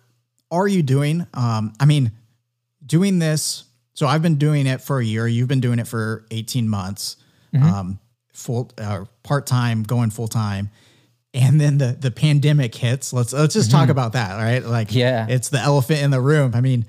[0.50, 1.28] are you doing?
[1.34, 2.12] Um, I mean,
[2.86, 3.66] doing this.
[3.94, 5.28] So, I've been doing it for a year.
[5.28, 7.18] You've been doing it for 18 months,
[7.54, 8.00] um,
[8.32, 10.72] full, uh, part time, going full time.
[11.34, 13.12] And then the the pandemic hits.
[13.12, 14.64] Let's let's just talk about that, right?
[14.64, 15.26] Like, Yeah.
[15.28, 16.52] it's the elephant in the room.
[16.54, 16.86] I mean,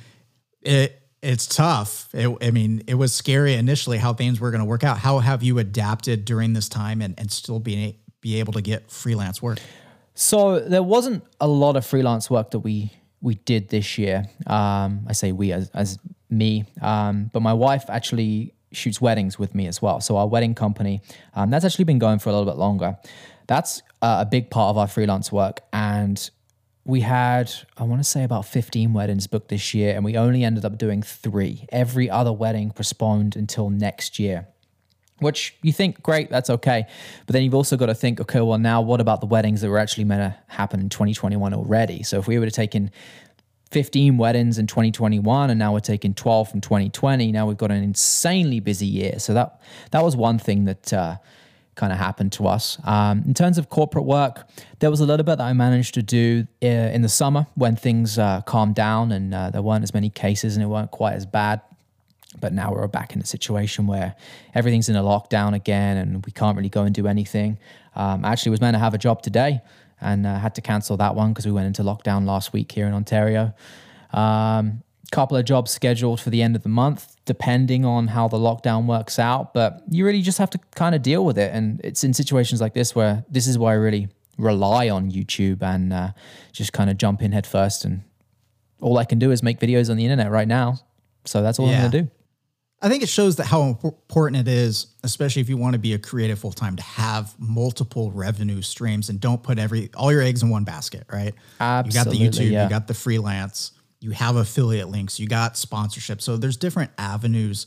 [0.60, 2.08] it it's tough.
[2.14, 4.98] It, I mean, it was scary initially how things were going to work out.
[4.98, 8.90] How have you adapted during this time and and still being be able to get
[8.90, 9.58] freelance work?
[10.14, 14.26] So there wasn't a lot of freelance work that we we did this year.
[14.46, 19.54] Um, I say we as, as me, um, but my wife actually shoots weddings with
[19.54, 20.00] me as well.
[20.02, 21.00] So our wedding company
[21.34, 22.98] um, that's actually been going for a little bit longer.
[23.46, 26.30] That's uh, a big part of our freelance work, and
[26.84, 30.44] we had I want to say about 15 weddings booked this year, and we only
[30.44, 31.66] ended up doing three.
[31.70, 34.48] Every other wedding postponed until next year
[35.20, 36.86] which you think great that's okay.
[37.26, 39.68] But then you've also got to think okay well now what about the weddings that
[39.68, 42.02] were actually meant to happen in 2021 already?
[42.02, 42.90] So if we would have taken
[43.70, 47.82] 15 weddings in 2021 and now we're taking 12 from 2020 now we've got an
[47.82, 49.18] insanely busy year.
[49.18, 51.16] So that that was one thing that uh,
[51.74, 55.24] kind of happened to us um, in terms of corporate work there was a little
[55.24, 59.12] bit that i managed to do uh, in the summer when things uh, calmed down
[59.12, 61.60] and uh, there weren't as many cases and it weren't quite as bad
[62.40, 64.14] but now we're back in a situation where
[64.54, 67.58] everything's in a lockdown again and we can't really go and do anything.
[67.94, 69.60] Um, actually was meant to have a job today
[70.00, 72.86] and uh, had to cancel that one because we went into lockdown last week here
[72.86, 73.54] in Ontario.
[74.12, 78.36] Um, couple of jobs scheduled for the end of the month, depending on how the
[78.36, 79.54] lockdown works out.
[79.54, 81.52] But you really just have to kind of deal with it.
[81.54, 85.62] And it's in situations like this where this is why I really rely on YouTube
[85.62, 86.10] and uh,
[86.52, 87.84] just kind of jump in head first.
[87.84, 88.02] And
[88.80, 90.80] all I can do is make videos on the internet right now.
[91.24, 91.74] So that's all Yeah.
[91.74, 92.10] I'm going to do.
[92.82, 95.94] I think it shows that how important it is, especially if you want to be
[95.94, 100.20] a creative full time, to have multiple revenue streams and don't put every all your
[100.20, 101.32] eggs in one basket, right?
[101.60, 102.18] Absolutely.
[102.18, 102.64] You got the YouTube, yeah.
[102.64, 103.72] you got the freelance,
[104.04, 106.20] you have affiliate links, you got sponsorship.
[106.20, 107.66] So there's different avenues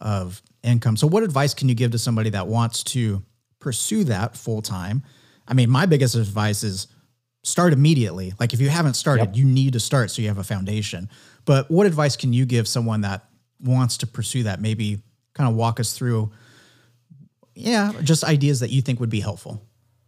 [0.00, 0.96] of income.
[0.96, 3.22] So what advice can you give to somebody that wants to
[3.60, 5.02] pursue that full time?
[5.46, 6.86] I mean, my biggest advice is
[7.42, 8.32] start immediately.
[8.40, 11.10] Like if you haven't started, you need to start so you have a foundation.
[11.44, 13.26] But what advice can you give someone that
[13.60, 14.62] wants to pursue that?
[14.62, 15.02] Maybe
[15.34, 16.32] kind of walk us through
[17.54, 19.62] yeah, just ideas that you think would be helpful.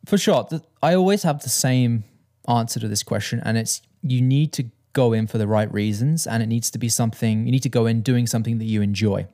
[0.06, 0.48] For sure.
[0.82, 2.04] I always have the same
[2.48, 4.64] answer to this question, and it's you need to
[4.96, 7.74] go in for the right reasons, and it needs to be something you need to
[7.80, 9.26] go in doing something that you enjoy.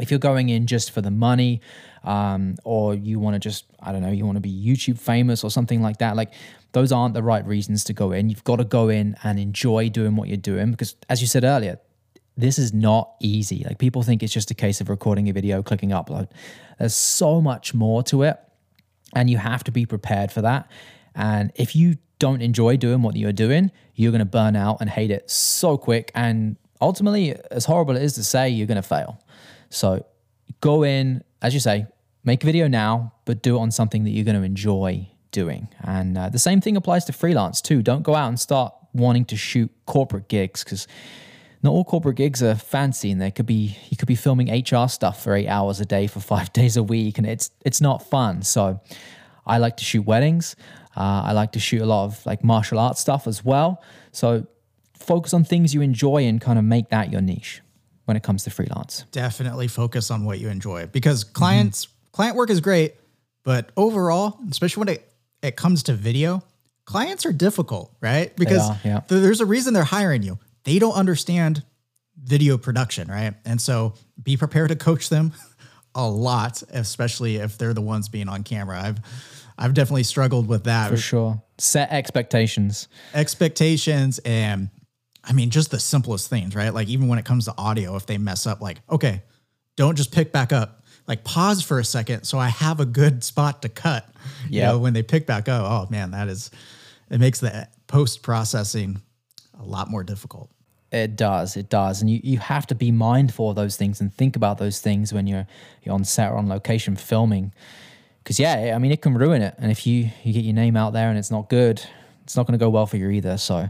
[0.00, 1.60] If you're going in just for the money,
[2.04, 5.44] um, or you want to just, I don't know, you want to be YouTube famous
[5.44, 6.32] or something like that, like
[6.72, 8.30] those aren't the right reasons to go in.
[8.30, 11.44] You've got to go in and enjoy doing what you're doing because, as you said
[11.44, 11.78] earlier,
[12.36, 13.64] this is not easy.
[13.66, 16.28] Like people think it's just a case of recording a video, clicking upload.
[16.78, 18.38] There's so much more to it
[19.14, 20.70] and you have to be prepared for that.
[21.14, 24.88] And if you don't enjoy doing what you're doing, you're going to burn out and
[24.88, 26.12] hate it so quick.
[26.14, 29.20] And ultimately, as horrible it is to say, you're going to fail.
[29.70, 30.06] So
[30.60, 31.86] go in, as you say,
[32.22, 35.66] make a video now, but do it on something that you're going to enjoy doing.
[35.80, 37.82] And uh, the same thing applies to freelance too.
[37.82, 40.86] Don't go out and start wanting to shoot corporate gigs because
[41.60, 44.86] not all corporate gigs are fancy and there could be you could be filming HR
[44.86, 48.08] stuff for eight hours a day for five days a week and it's it's not
[48.08, 48.42] fun.
[48.42, 48.80] So
[49.44, 50.54] I like to shoot weddings.
[50.96, 53.82] Uh, I like to shoot a lot of like martial arts stuff as well.
[54.12, 54.46] So
[54.94, 57.62] focus on things you enjoy and kind of make that your niche
[58.04, 59.04] when it comes to freelance.
[59.12, 62.94] Definitely focus on what you enjoy because clients client work is great,
[63.44, 66.42] but overall, especially when it, it comes to video,
[66.84, 68.34] clients are difficult, right?
[68.36, 69.00] Because are, yeah.
[69.00, 70.38] th- there's a reason they're hiring you.
[70.64, 71.64] They don't understand
[72.22, 73.34] video production, right?
[73.44, 75.32] And so be prepared to coach them
[75.94, 78.80] a lot, especially if they're the ones being on camera.
[78.80, 78.98] I've
[79.58, 80.90] I've definitely struggled with that.
[80.90, 81.42] For sure.
[81.58, 82.88] Set expectations.
[83.14, 84.68] expectations and
[85.24, 86.74] I mean just the simplest things, right?
[86.74, 89.22] Like even when it comes to audio, if they mess up, like, okay,
[89.76, 90.84] don't just pick back up.
[91.06, 94.08] Like pause for a second so I have a good spot to cut.
[94.48, 94.66] You Yeah.
[94.72, 96.50] know, when they pick back up, oh man, that is
[97.10, 99.00] it makes the post processing
[99.58, 100.50] a lot more difficult.
[100.90, 104.12] It does, it does, and you, you have to be mindful of those things and
[104.12, 105.46] think about those things when you're
[105.82, 107.52] you're on set or on location filming,
[108.22, 110.76] because yeah, I mean it can ruin it, and if you you get your name
[110.76, 111.82] out there and it's not good,
[112.24, 113.36] it's not going to go well for you either.
[113.38, 113.68] So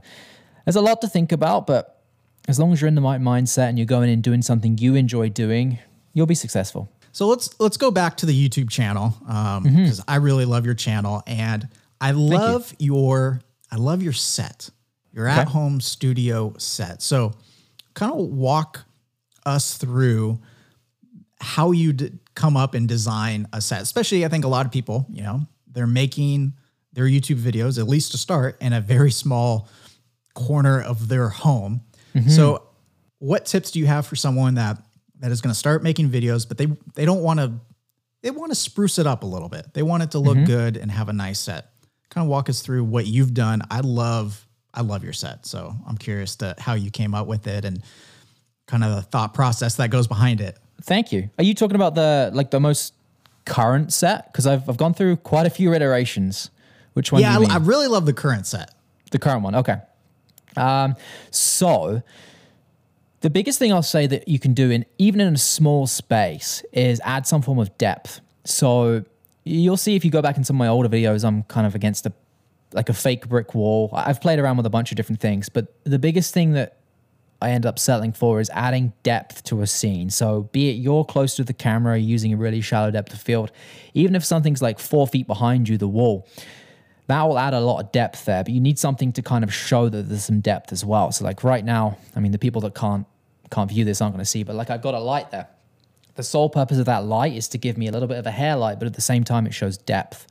[0.65, 2.03] there's a lot to think about, but
[2.49, 4.95] as long as you're in the right mindset and you're going in doing something you
[4.95, 5.79] enjoy doing,
[6.13, 6.91] you'll be successful.
[7.13, 10.11] So let's let's go back to the YouTube channel because Mm-hmm.
[10.11, 11.69] I really love your channel and
[12.01, 14.71] I love your I love your set,
[15.13, 17.03] your at home studio set.
[17.03, 17.33] So
[17.95, 18.85] kind of walk
[19.45, 20.41] us through
[21.43, 23.83] how you d- come up and design a set.
[23.83, 26.55] Especially, I think a lot of people, you know, they're making
[26.93, 29.69] their YouTube videos at least to start in a very small
[30.35, 31.83] corner of their home.
[32.15, 32.29] Mm-hmm.
[32.31, 32.63] So,
[33.19, 34.79] what tips do you have for someone that
[35.19, 37.53] that is going to start making videos, but they they don't want to
[38.23, 39.75] they want to spruce it up a little bit.
[39.75, 40.47] They want it to look mm-hmm.
[40.47, 41.71] good and have a nice set.
[42.11, 43.63] Kind of walk us through what you've done.
[43.71, 47.47] I love I love your set, so I'm curious to how you came up with
[47.47, 47.83] it and
[48.67, 50.59] kind of the thought process that goes behind it.
[50.83, 51.31] Thank you.
[51.39, 52.95] Are you talking about the like the most
[53.45, 54.33] current set?
[54.33, 56.51] Because I've I've gone through quite a few iterations.
[56.95, 57.23] Which one?
[57.23, 58.75] yeah, do you I, I really love the current set.
[59.11, 59.55] The current one.
[59.55, 59.77] Okay.
[60.57, 60.97] Um,
[61.31, 62.03] so
[63.21, 66.63] the biggest thing I'll say that you can do in even in a small space
[66.73, 68.21] is add some form of depth.
[68.45, 69.05] So
[69.45, 71.75] you'll see if you go back in some of my older videos, I'm kind of
[71.75, 72.13] against a
[72.73, 73.91] like a fake brick wall.
[73.93, 76.79] I've played around with a bunch of different things, but the biggest thing that
[77.43, 80.11] I end up settling for is adding depth to a scene.
[80.11, 83.51] So be it you're close to the camera using a really shallow depth of field,
[83.95, 86.29] even if something's like four feet behind you, the wall,
[87.09, 88.45] that will add a lot of depth there.
[88.45, 91.13] But you need something to kind of show that there's some depth as well.
[91.13, 93.07] So like right now, I mean the people that can't
[93.51, 95.49] can't view this aren't going to see, but like I've got a light there.
[96.15, 98.31] The sole purpose of that light is to give me a little bit of a
[98.31, 100.27] hair light, but at the same time it shows depth.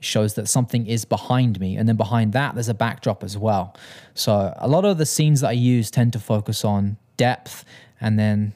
[0.00, 1.76] Shows that something is behind me.
[1.76, 3.76] And then behind that, there's a backdrop as well.
[4.14, 7.64] So a lot of the scenes that I use tend to focus on depth.
[8.00, 8.52] And then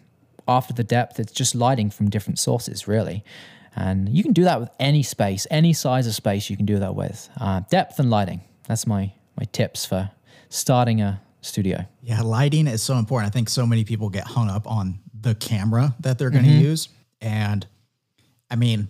[0.47, 3.25] after the depth, it's just lighting from different sources, really.
[3.75, 6.79] And you can do that with any space, any size of space you can do
[6.79, 7.29] that with.
[7.41, 8.43] Uh, depth and lighting.
[8.69, 10.11] That's my, my tips for
[10.49, 11.87] starting a studio.
[12.03, 13.29] Yeah, lighting is so important.
[13.29, 16.51] I think so many people get hung up on the camera that they're going to
[16.51, 16.61] Mm-hmm.
[16.61, 16.89] use,
[17.21, 17.67] and
[18.51, 18.89] I mean,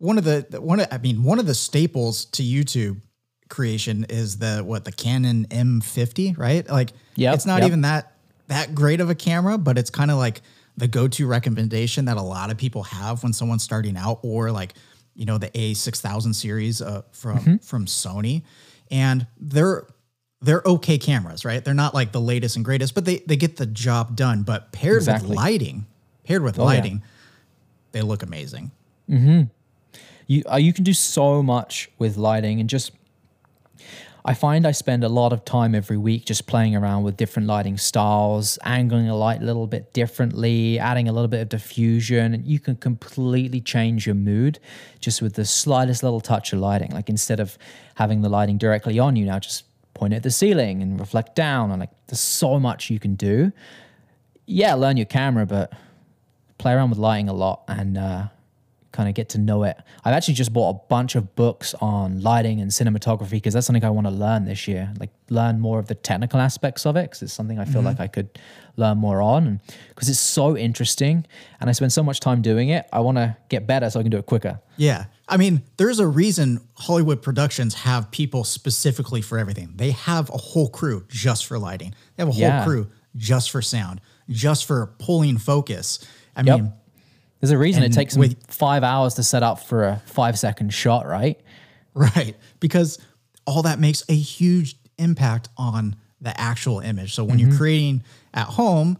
[0.00, 3.00] one of the one of, I mean one of the staples to YouTube
[3.48, 6.68] creation is the what the Canon M50, right?
[6.68, 7.68] Like, Yep, it's not yep.
[7.68, 8.12] even that
[8.48, 10.40] that great of a camera, but it's kind of like
[10.76, 14.74] the go-to recommendation that a lot of people have when someone's starting out, or like
[15.14, 17.56] you know the A6000 series uh, from Mm-hmm.
[17.58, 18.42] from Sony,
[18.90, 19.86] and they're
[20.40, 21.62] they're okay cameras, right?
[21.62, 24.42] They're not like the latest and greatest, but they they get the job done.
[24.44, 25.28] But paired Exactly.
[25.28, 25.86] with lighting,
[26.24, 26.66] paired with Oh, yeah.
[26.66, 27.02] lighting,
[27.92, 28.70] they look amazing.
[30.30, 32.92] You uh, you can do so much with lighting and just
[34.24, 37.48] I find I spend a lot of time every week just playing around with different
[37.48, 42.34] lighting styles, angling a light a little bit differently, adding a little bit of diffusion.
[42.34, 44.60] and You can completely change your mood
[45.00, 46.90] just with the slightest little touch of lighting.
[46.90, 47.56] Like instead of
[47.94, 49.64] having the lighting directly on you, now just
[49.94, 51.70] point it at the ceiling and reflect down.
[51.70, 53.52] And like there's so much you can do.
[54.44, 55.72] Yeah, learn your camera, but
[56.58, 58.24] play around with lighting a lot and uh,
[58.92, 59.76] kind of get to know it.
[60.04, 63.84] I've actually just bought a bunch of books on lighting and cinematography because that's something
[63.84, 64.92] I want to learn this year.
[64.98, 67.94] Like learn more of the technical aspects of it because it's something I feel like
[67.94, 68.02] mm-hmm.
[68.02, 68.38] I could
[68.76, 71.26] learn more on because it's so interesting
[71.60, 72.86] and I spend so much time doing it.
[72.92, 74.60] I want to get better so I can do it quicker.
[74.76, 75.04] Yeah.
[75.28, 79.74] I mean, there's a reason Hollywood productions have people specifically for everything.
[79.76, 81.94] They have a whole crew just for lighting.
[82.16, 82.64] They have a whole Yeah.
[82.64, 86.00] crew just for sound, just for pulling focus.
[86.34, 86.60] I Yep.
[86.60, 86.72] mean,
[87.40, 90.02] There's a reason it And takes them with- five hours to set up for a
[90.06, 91.40] five second shot, right?
[91.94, 92.36] Right.
[92.60, 92.98] Because
[93.46, 97.14] all that makes a huge impact on the actual image.
[97.14, 97.48] So when Mm-hmm.
[97.48, 98.02] you're creating
[98.34, 98.98] at home,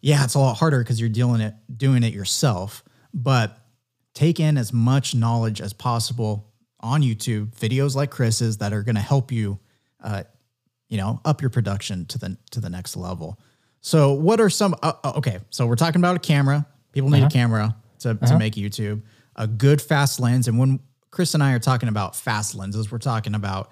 [0.00, 2.82] yeah, it's a lot harder because you're dealing it doing it yourself.
[3.14, 3.56] But
[4.14, 6.48] take in as much knowledge as possible
[6.80, 9.60] on YouTube, videos like Chris's that are going to help you,
[10.02, 10.24] uh,
[10.88, 13.38] you know, up your production to the to the next level.
[13.82, 14.74] So what are some?
[14.82, 16.66] Uh, uh, okay, so we're talking about a camera.
[16.92, 18.38] People need a camera to, to uh-huh.
[18.38, 19.02] make YouTube.
[19.36, 22.98] A good fast lens, and when Chris and I are talking about fast lenses, we're
[22.98, 23.70] talking about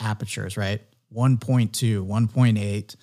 [0.00, 0.80] apertures, right?
[1.14, 1.70] 1.2,
[2.06, 2.96] 1.8,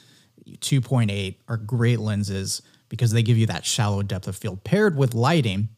[0.59, 5.13] 2.8 are great lenses because they give you that shallow depth of field paired with
[5.13, 5.69] lighting.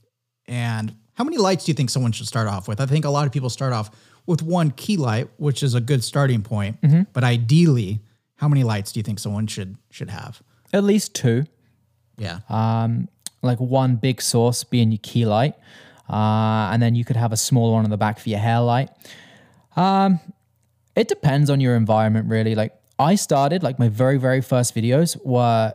[0.47, 2.81] And how many lights do you think someone should start off with?
[2.81, 3.89] I think a lot of people start off
[4.25, 6.81] with one key light, which is a good starting point.
[6.81, 7.03] Mm-hmm.
[7.13, 8.01] But ideally,
[8.35, 10.41] how many lights do you think someone should should have?
[10.73, 11.45] At least two.
[12.17, 12.39] Yeah.
[12.49, 13.07] Um,
[13.45, 15.55] like one big source being your key light,
[16.09, 18.61] uh, and then you could have a smaller one on the back for your hair
[18.61, 18.89] light.
[19.75, 20.19] Um,
[20.95, 22.55] it depends on your environment, really.
[22.55, 25.73] Like I started, like my very very first videos were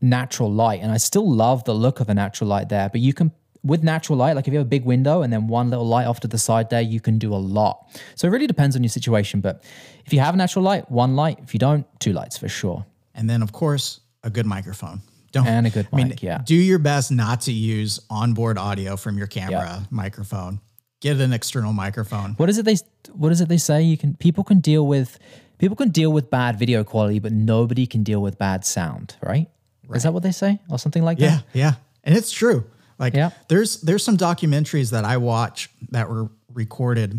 [0.00, 2.88] natural light, and I still love the look of the natural light there.
[2.88, 3.32] But you can
[3.64, 6.06] with natural light, like if you have a big window and then one little light
[6.06, 7.90] off to the side there, you can do a lot.
[8.14, 9.40] So it really depends on your situation.
[9.40, 9.64] But
[10.06, 11.38] if you have natural light, one light.
[11.42, 12.86] If you don't, two lights for sure.
[13.14, 15.00] and then of course a good microphone.
[15.32, 16.38] Don't And a good I mean, mic, yeah.
[16.44, 20.60] Do your best not to use onboard audio from your camera microphone.
[21.00, 22.32] Get an external microphone.
[22.34, 22.76] What is it they
[23.12, 23.82] what is it they say?
[23.82, 25.18] You can people can deal with
[25.58, 29.48] people can deal with bad video quality, but nobody can deal with bad sound, right?
[29.94, 30.58] Is that what they say?
[30.68, 31.44] Or something like Yeah, that?
[31.52, 31.62] yeah.
[31.64, 31.72] Yeah,
[32.04, 32.64] and it's true.
[32.98, 33.30] Like Yeah.
[33.48, 37.12] there's there's some documentaries that I watch that were recorded,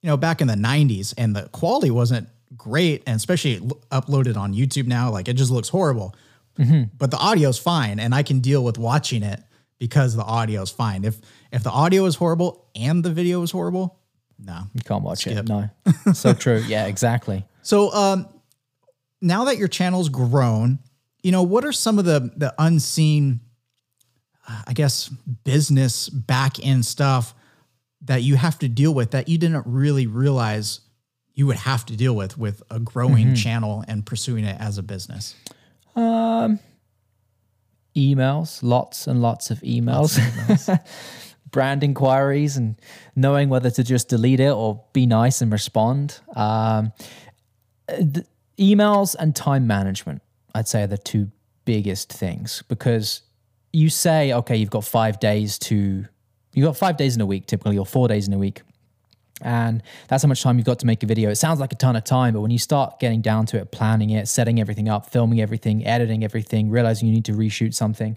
[0.00, 3.60] you know, back in the 90s and the quality wasn't great and especially
[3.92, 6.14] uploaded on YouTube now like it just looks horrible.
[6.96, 9.40] But the audio's fine and I can deal with watching it
[9.78, 11.04] because the audio is fine.
[11.04, 11.18] If
[11.52, 13.98] if the audio is horrible and the video is horrible,
[14.38, 14.62] no.
[14.74, 15.38] You can't watch Skip.
[15.38, 15.48] it.
[15.48, 15.70] No.
[16.12, 16.62] so true.
[16.66, 17.44] Yeah, exactly.
[17.62, 18.28] So um,
[19.20, 20.78] now that your channel's grown,
[21.22, 23.40] you know what are some of the the unseen,
[24.66, 25.08] I guess,
[25.44, 27.34] business back end stuff
[28.02, 30.80] that you have to deal with that you didn't really realize
[31.34, 34.82] you would have to deal with with a growing channel and pursuing it as a
[34.82, 35.34] business.
[37.96, 40.18] Emails, lots and lots of emails.
[41.50, 42.78] Brand inquiries and
[43.16, 46.20] knowing whether to just delete it or be nice and respond.
[46.36, 46.92] Um,
[47.86, 48.26] the
[48.58, 50.22] emails and time management,
[50.54, 51.30] I'd say, are the two
[51.64, 53.22] biggest things because
[53.72, 56.06] you say, okay, you've got five days to,
[56.52, 58.62] you've got five days in a week typically, or four days in a week.
[59.40, 61.30] And that's how much time you've got to make a video.
[61.30, 63.70] It sounds like a ton of time, but when you start getting down to it,
[63.70, 68.16] planning it, setting everything up, filming everything, editing everything, realizing you need to reshoot something,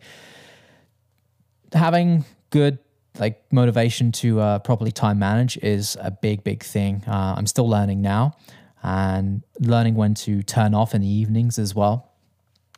[1.74, 2.80] having good
[3.20, 7.04] like motivation to uh, properly time manage is a big, big thing.
[7.06, 8.36] Uh, I'm still learning now
[8.84, 12.10] and learning when to turn off in the evenings as well.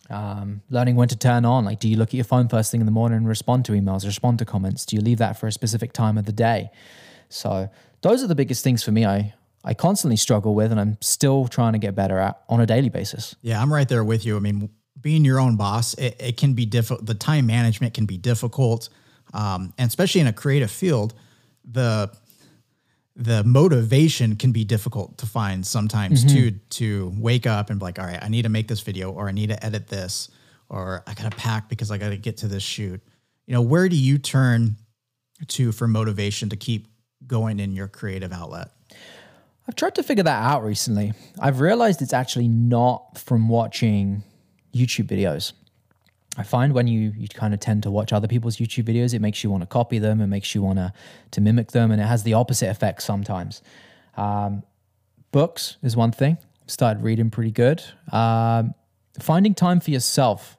[0.09, 1.65] Um, learning when to turn on.
[1.65, 3.71] Like, do you look at your phone first thing in the morning and respond to
[3.71, 4.85] emails, respond to comments?
[4.85, 6.69] Do you leave that for a specific time of the day?
[7.29, 7.69] So
[8.03, 9.05] those are the biggest things for me.
[9.05, 12.65] I I constantly struggle with, and I'm still trying to get better at on a
[12.65, 13.35] daily basis.
[13.41, 14.35] Yeah, I'm right there with you.
[14.35, 14.69] I mean,
[14.99, 17.05] being your own boss, it, it can be difficult.
[17.05, 18.89] The time management can be difficult,
[19.33, 21.13] um, and especially in a creative field,
[21.63, 22.11] the
[23.15, 26.51] the motivation can be difficult to find sometimes too.
[26.51, 29.29] To wake up and be like, all right, I need to make this video, or
[29.29, 30.29] I need to edit this,
[30.67, 33.01] or I gotta pack because I gotta get to this shoot.
[33.45, 34.75] You know, where do you turn
[35.47, 36.87] to for motivation to keep
[37.33, 38.69] going in your creative outlet?
[39.67, 41.13] I've tried to figure that out recently.
[41.39, 44.23] I've realized it's actually not from watching
[44.71, 45.53] YouTube videos.
[46.37, 49.19] I find when you you kind of tend to watch other people's YouTube videos, it
[49.19, 50.93] makes you want to copy them, it makes you want to
[51.31, 53.63] to mimic them, and it has the opposite effect sometimes.
[54.15, 54.61] Um,
[55.31, 56.37] books is one thing.
[56.67, 57.83] started reading pretty good.
[58.11, 58.75] Um,
[59.19, 60.55] finding time for yourself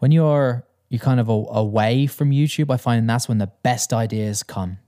[0.00, 2.70] when you're you're kind of a, away from YouTube.
[2.70, 4.78] I find that's when the best ideas come.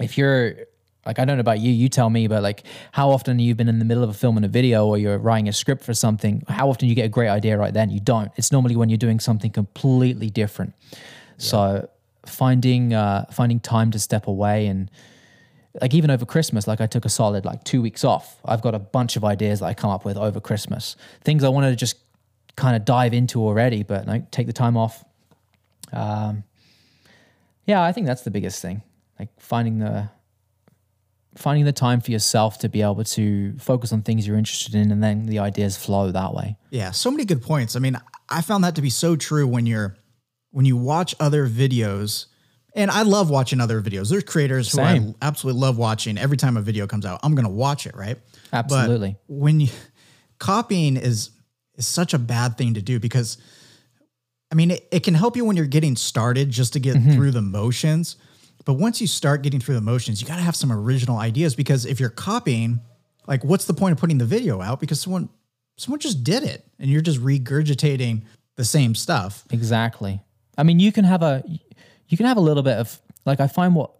[0.00, 0.56] If you're
[1.04, 3.68] like I don't know about you, you tell me, but like how often you've been
[3.68, 5.94] in the middle of a film and a video or you're writing a script for
[5.94, 7.90] something, how often you get a great idea right then?
[7.90, 8.32] You don't.
[8.36, 10.74] It's normally when you're doing something completely different.
[10.80, 10.96] Yeah.
[11.38, 11.90] So
[12.26, 14.90] finding uh, finding time to step away and
[15.80, 18.40] like even over Christmas, like I took a solid like two weeks off.
[18.44, 21.48] I've got a bunch of ideas that I come up with over Christmas, things I
[21.48, 21.96] wanted to just
[22.56, 25.04] kind of dive into already, but like take the time off.
[25.92, 26.44] Um,
[27.66, 28.82] yeah, I think that's the biggest thing,
[29.18, 30.08] like finding the
[31.36, 34.90] finding the time for yourself to be able to focus on things you're interested in,
[34.90, 36.56] and then the ideas flow that way.
[36.70, 37.76] Yeah, so many good points.
[37.76, 37.98] I mean,
[38.28, 39.96] I found that to be so true when you're
[40.50, 42.26] when you watch other videos
[42.76, 44.10] and I love watching other videos.
[44.10, 45.02] There's creators Same.
[45.02, 46.18] who I absolutely love watching.
[46.18, 48.18] Every time a video comes out, I'm going to watch it, right?
[48.52, 49.16] Absolutely.
[49.26, 49.68] But when you
[50.38, 51.30] copying is
[51.76, 53.38] is such a bad thing to do because
[54.52, 57.14] I mean, it, it can help you when you're getting started just to get mm-hmm.
[57.14, 58.16] through the motions.
[58.66, 61.54] But once you start getting through the motions, you got to have some original ideas
[61.54, 62.80] because if you're copying,
[63.26, 65.30] like what's the point of putting the video out because someone
[65.78, 68.22] someone just did it and you're just regurgitating
[68.56, 69.44] the same stuff.
[69.50, 70.20] Exactly.
[70.58, 71.44] I mean, you can have a
[72.08, 73.92] you can have a little bit of like I find what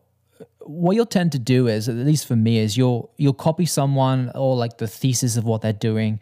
[0.60, 4.32] what you'll tend to do is at least for me is you'll you'll copy someone
[4.34, 6.18] or like the thesis of what they're doing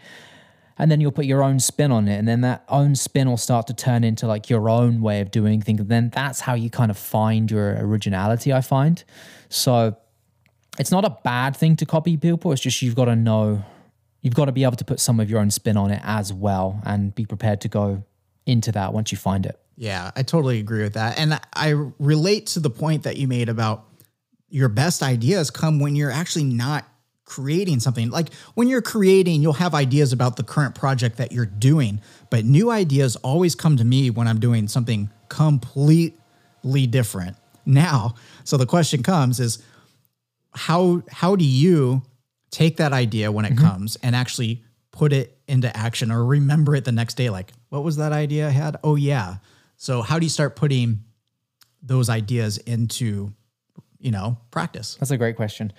[0.79, 3.37] and then you'll put your own spin on it and then that own spin will
[3.37, 6.55] start to turn into like your own way of doing things and then that's how
[6.55, 9.05] you kind of find your originality i find
[9.49, 9.97] so
[10.79, 13.65] it's not a bad thing to copy people it's just you've got to know
[14.23, 16.33] you've got to be able to put some of your own spin on it as
[16.33, 18.03] well and be prepared to go
[18.47, 21.19] into that once you find it yeah, I totally agree with that.
[21.19, 23.87] And I relate to the point that you made about
[24.49, 26.87] your best ideas come when you're actually not
[27.25, 28.11] creating something.
[28.11, 32.01] Like when you're creating, you'll have ideas about the current project that you're doing,
[32.31, 37.37] but new ideas always come to me when I'm doing something completely different.
[37.67, 38.15] Now,
[38.45, 39.63] so the question comes is
[40.53, 42.03] how how do you
[42.51, 43.65] take that idea when it mm-hmm.
[43.65, 44.63] comes and actually
[44.93, 48.47] put it into action or remember it the next day like what was that idea
[48.47, 48.77] I had?
[48.85, 49.39] Oh yeah
[49.77, 51.05] so how do you start putting
[51.83, 53.33] those ideas into,
[53.99, 54.97] you know, practice?
[54.97, 55.73] That's a great question.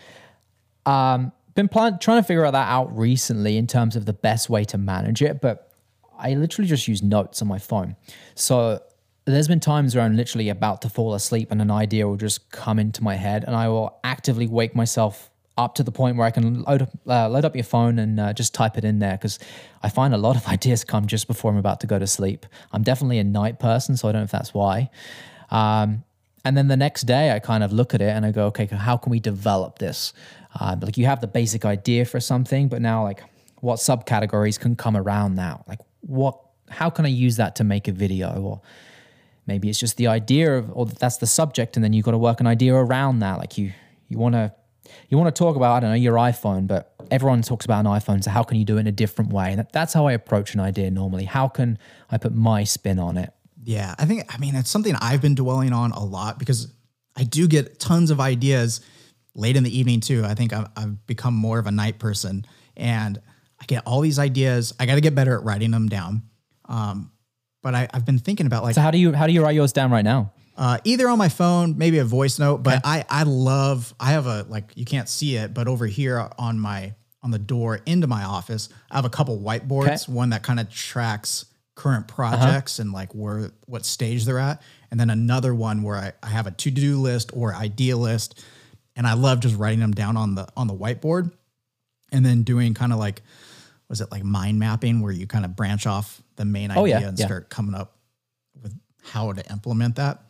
[0.85, 4.63] Um, been plan- trying to figure that out recently in terms of the best way
[4.65, 5.71] to manage it, but
[6.17, 7.95] I literally just use notes on my phone.
[8.35, 8.81] So
[9.25, 12.51] there's been times where I'm literally about to fall asleep and an idea will just
[12.51, 16.27] come into my head, and I will actively wake myself up to the point where
[16.27, 18.99] I can load up, uh, load up your phone and uh, just type it in
[18.99, 19.39] there because
[19.81, 22.45] I find a lot of ideas come just before I'm about to go to sleep.
[22.71, 24.89] I'm definitely a night person, so I don't know if that's why.
[25.49, 26.03] Um,
[26.43, 28.67] and then the next day, I kind of look at it and I go, okay,
[28.67, 30.13] how can we develop this?
[30.57, 33.21] Uh, like you have the basic idea for something, but now like
[33.61, 35.63] what subcategories can come around now?
[35.67, 36.39] Like what?
[36.69, 38.41] How can I use that to make a video?
[38.41, 38.61] Or
[39.45, 42.17] maybe it's just the idea of, or that's the subject, and then you've got to
[42.17, 43.37] work an idea around that.
[43.37, 43.73] Like you,
[44.07, 44.53] you want to
[45.09, 47.91] you want to talk about, I don't know, your iPhone, but everyone talks about an
[47.91, 48.23] iPhone.
[48.23, 49.51] So how can you do it in a different way?
[49.51, 51.25] And That's how I approach an idea normally.
[51.25, 51.77] How can
[52.09, 53.33] I put my spin on it?
[53.63, 56.71] Yeah, I think, I mean, it's something I've been dwelling on a lot because
[57.15, 58.81] I do get tons of ideas
[59.35, 60.23] late in the evening too.
[60.25, 63.21] I think I've, I've become more of a night person and
[63.61, 64.73] I get all these ideas.
[64.79, 66.23] I got to get better at writing them down.
[66.65, 67.11] Um,
[67.61, 69.55] but I, have been thinking about like, so how do you, how do you write
[69.55, 70.31] yours down right now?
[70.57, 72.63] uh, either on my phone, maybe a voice note.
[72.63, 72.81] But okay.
[72.85, 76.59] I I love I have a like you can't see it, but over here on
[76.59, 80.03] my on the door into my office, I have a couple whiteboards.
[80.03, 80.13] Okay.
[80.13, 82.15] One that kind of tracks current uh-huh.
[82.15, 82.85] projects uh-huh.
[82.85, 84.61] and like where what stage they're at,
[84.91, 88.43] and then another one where I, I have a to do list or idea list,
[88.95, 91.31] and I love just writing them down on the on the whiteboard,
[92.11, 93.21] and then doing kind of like
[93.89, 96.85] was it like mind mapping where you kind of branch off the main idea oh,
[96.85, 97.25] yeah, and yeah.
[97.25, 97.97] start coming up
[98.61, 100.23] with how to implement that.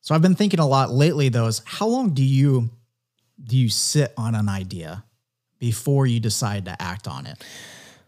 [0.00, 2.70] So I've been thinking a lot lately though is how long do you
[3.42, 5.04] do you sit on an idea
[5.58, 7.42] before you decide to act on it?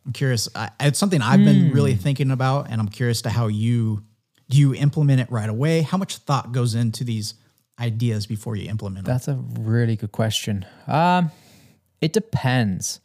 [0.04, 0.48] I'm curious.
[0.54, 2.00] I, it's something I've been really hmm.
[2.00, 4.04] thinking about, and I'm curious to how you
[4.48, 5.80] do you implement it right away.
[5.82, 7.34] How much thought goes into these
[7.78, 9.14] ideas before you implement them?
[9.14, 10.66] That's a really good question.
[10.86, 11.30] Um,
[12.00, 13.00] it depends.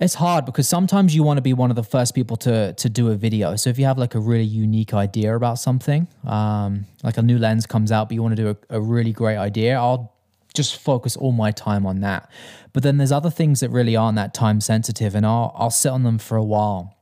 [0.00, 2.88] It's hard because sometimes you want to be one of the first people to to
[2.88, 3.56] do a video.
[3.56, 7.36] So if you have like a really unique idea about something, um, like a new
[7.36, 10.14] lens comes out, but you want to do a, a really great idea, I'll
[10.54, 12.30] just focus all my time on that.
[12.72, 15.90] But then there's other things that really aren't that time sensitive, and I'll I'll sit
[15.90, 16.94] on them for a while.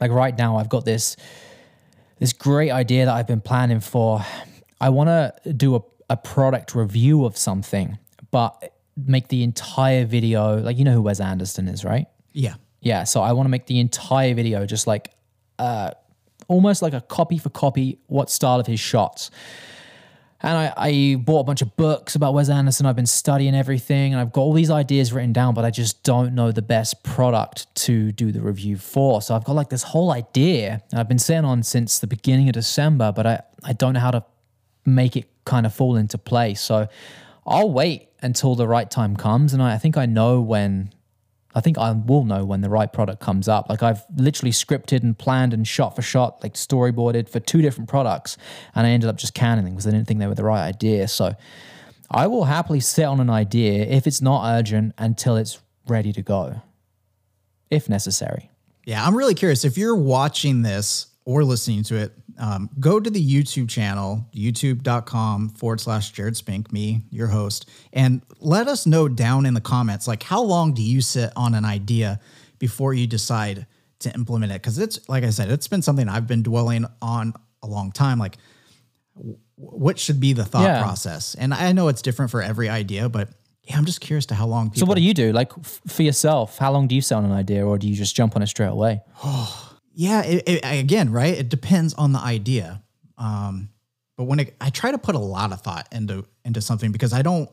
[0.00, 1.16] Like right now, I've got this
[2.20, 4.24] this great idea that I've been planning for.
[4.80, 7.98] I want to do a, a product review of something,
[8.30, 10.58] but make the entire video.
[10.58, 12.06] Like you know who Wes Anderson is, right?
[12.32, 12.54] Yeah.
[12.80, 13.04] Yeah.
[13.04, 15.12] So I want to make the entire video just like
[15.58, 15.90] uh,
[16.48, 19.30] almost like a copy for copy what style of his shots.
[20.42, 22.86] And I, I bought a bunch of books about Wes Anderson.
[22.86, 26.02] I've been studying everything and I've got all these ideas written down, but I just
[26.02, 29.20] don't know the best product to do the review for.
[29.20, 32.54] So I've got like this whole idea I've been sitting on since the beginning of
[32.54, 34.24] December, but I, I don't know how to
[34.84, 36.60] make it kind of fall into place.
[36.60, 36.88] So
[37.46, 39.52] I'll wait until the right time comes.
[39.52, 40.92] And I, I think I know when
[41.54, 43.68] I think I will know when the right product comes up.
[43.68, 47.88] Like I've literally scripted and planned and shot for shot, like storyboarded for two different
[47.88, 48.36] products,
[48.74, 50.62] and I ended up just canning them because I didn't think they were the right
[50.62, 51.08] idea.
[51.08, 51.34] So
[52.10, 56.22] I will happily sit on an idea if it's not urgent until it's ready to
[56.22, 56.62] go,
[57.68, 58.50] if necessary.
[58.86, 62.12] Yeah, I'm really curious if you're watching this or listening to it.
[62.38, 68.22] Um, go to the YouTube channel, youtube.com forward slash Jared Spink, me, your host, and
[68.40, 71.64] let us know down in the comments, like how long do you sit on an
[71.64, 72.18] idea
[72.58, 73.66] before you decide
[74.00, 74.62] to implement it?
[74.62, 78.18] Because it's, like I said, it's been something I've been dwelling on a long time.
[78.18, 78.38] Like,
[79.14, 80.80] w- what should be the thought Yeah.
[80.80, 81.34] process?
[81.34, 83.28] And I know it's different for every idea, but
[83.64, 85.32] yeah, I'm just curious to how long people So what do you do?
[85.32, 87.94] Like f- for yourself, how long do you sit on an idea, or do you
[87.94, 89.02] just jump on it straight away?
[89.94, 91.36] Yeah, it, it, again, right?
[91.36, 92.82] It depends on the idea.
[93.18, 93.70] Um,
[94.16, 97.12] but when it, I try to put a lot of thought into into something because
[97.12, 97.50] I don't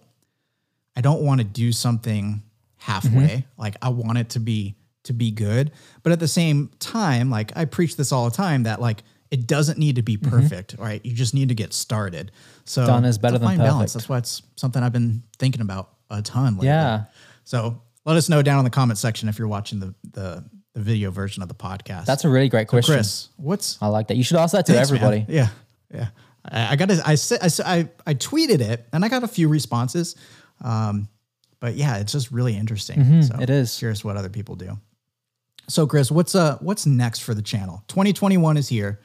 [0.95, 2.43] I don't want to do something
[2.77, 3.45] halfway.
[3.57, 5.71] Like I want it to be to be good,
[6.03, 9.47] but at the same time, like I preach this all the time that like it
[9.47, 11.05] doesn't need to be perfect, right?
[11.05, 12.31] You just need to get started.
[12.65, 13.93] So Done is better than fine balance.
[13.93, 13.93] perfect.
[13.93, 16.55] That's why it's something I've been thinking about a ton.
[16.55, 16.67] Lately.
[16.67, 17.05] Yeah.
[17.43, 20.43] So let us know down in the comment section if you're watching the the,
[20.77, 22.05] the video version of the podcast.
[22.05, 22.93] That's a really great question.
[22.95, 24.15] Chris, what's I like that.
[24.17, 25.01] You should ask that to Thanks, man.
[25.03, 25.25] everybody.
[25.33, 25.47] Yeah,
[25.91, 26.07] yeah.
[26.45, 26.91] I, I got.
[26.91, 27.39] I said.
[27.41, 30.15] I, said- I tweeted it, and I got a few responses.
[30.63, 31.09] Um,
[31.59, 33.23] but yeah, it's just really interesting.
[33.23, 33.75] so it is.
[33.77, 34.77] Curious what other people do.
[35.67, 37.83] So, Chris, what's uh what's next for the channel?
[37.87, 38.99] 2021 is here.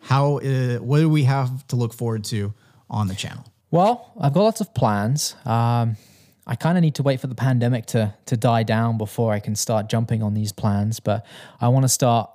[0.00, 2.54] How uh, what do we have to look forward to
[2.88, 3.44] on the channel?
[3.70, 5.36] Well, I've got lots of plans.
[5.44, 5.96] Um,
[6.48, 9.38] I kind of need to wait for the pandemic to to die down before I
[9.38, 10.98] can start jumping on these plans.
[10.98, 11.24] But
[11.60, 12.30] I want to start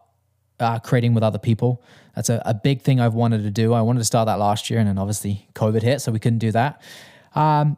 [0.59, 1.83] uh, creating with other people.
[2.15, 3.73] That's a, a big thing I've wanted to do.
[3.73, 6.39] I wanted to start that last year, and then obviously COVID hit, so we couldn't
[6.39, 6.81] do that.
[7.33, 7.77] Um,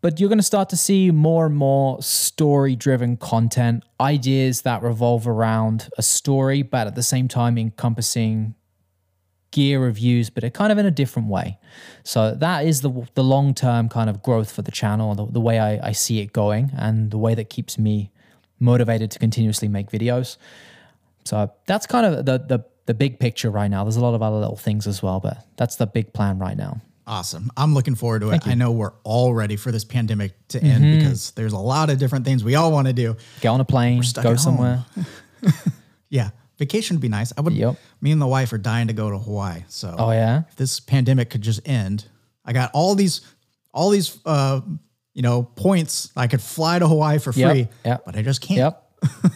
[0.00, 4.82] but you're going to start to see more and more story driven content, ideas that
[4.82, 8.54] revolve around a story, but at the same time encompassing
[9.52, 11.58] gear reviews, but it kind of in a different way.
[12.02, 15.40] So that is the the long term kind of growth for the channel, the, the
[15.40, 18.10] way I, I see it going, and the way that keeps me
[18.58, 20.36] motivated to continuously make videos.
[21.24, 23.84] So that's kind of the the the big picture right now.
[23.84, 26.56] There's a lot of other little things as well, but that's the big plan right
[26.56, 26.80] now.
[27.06, 27.50] Awesome.
[27.56, 28.46] I'm looking forward to it.
[28.46, 30.98] I know we're all ready for this pandemic to end mm-hmm.
[30.98, 33.16] because there's a lot of different things we all want to do.
[33.40, 34.84] Get on a plane, go somewhere.
[36.12, 36.28] Yeah,
[36.64, 37.32] vacation would be nice.
[37.36, 37.54] I would.
[37.54, 37.76] Yep.
[38.00, 39.62] Me and the wife are dying to go to Hawaii.
[39.68, 42.06] So Oh yeah, if this pandemic could just end,
[42.44, 43.20] I got all these,
[43.72, 44.60] all these, uh,
[45.14, 46.10] you know, points.
[46.16, 47.68] I could fly to Hawaii for Yep, free.
[47.84, 48.04] yep.
[48.06, 48.58] But I just can't.
[48.58, 48.74] Yep.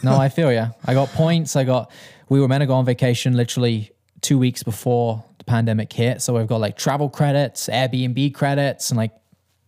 [0.03, 0.69] No, I feel yeah.
[0.85, 1.55] I got points.
[1.55, 1.91] I got.
[2.29, 6.35] We were meant to go on vacation literally two weeks before the pandemic hit, so
[6.37, 9.11] we've got like travel credits, Airbnb credits, and like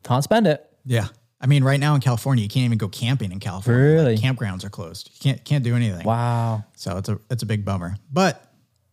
[0.04, 0.66] can't spend it.
[0.86, 1.08] Yeah.
[1.42, 3.82] I mean, right now in California, you can't even go camping in California.
[3.82, 4.16] Really?
[4.18, 5.10] Like, campgrounds are closed.
[5.14, 6.06] You can't can't do anything.
[6.06, 6.66] Wow.
[6.76, 7.96] So it's a it's a big bummer.
[8.12, 8.44] But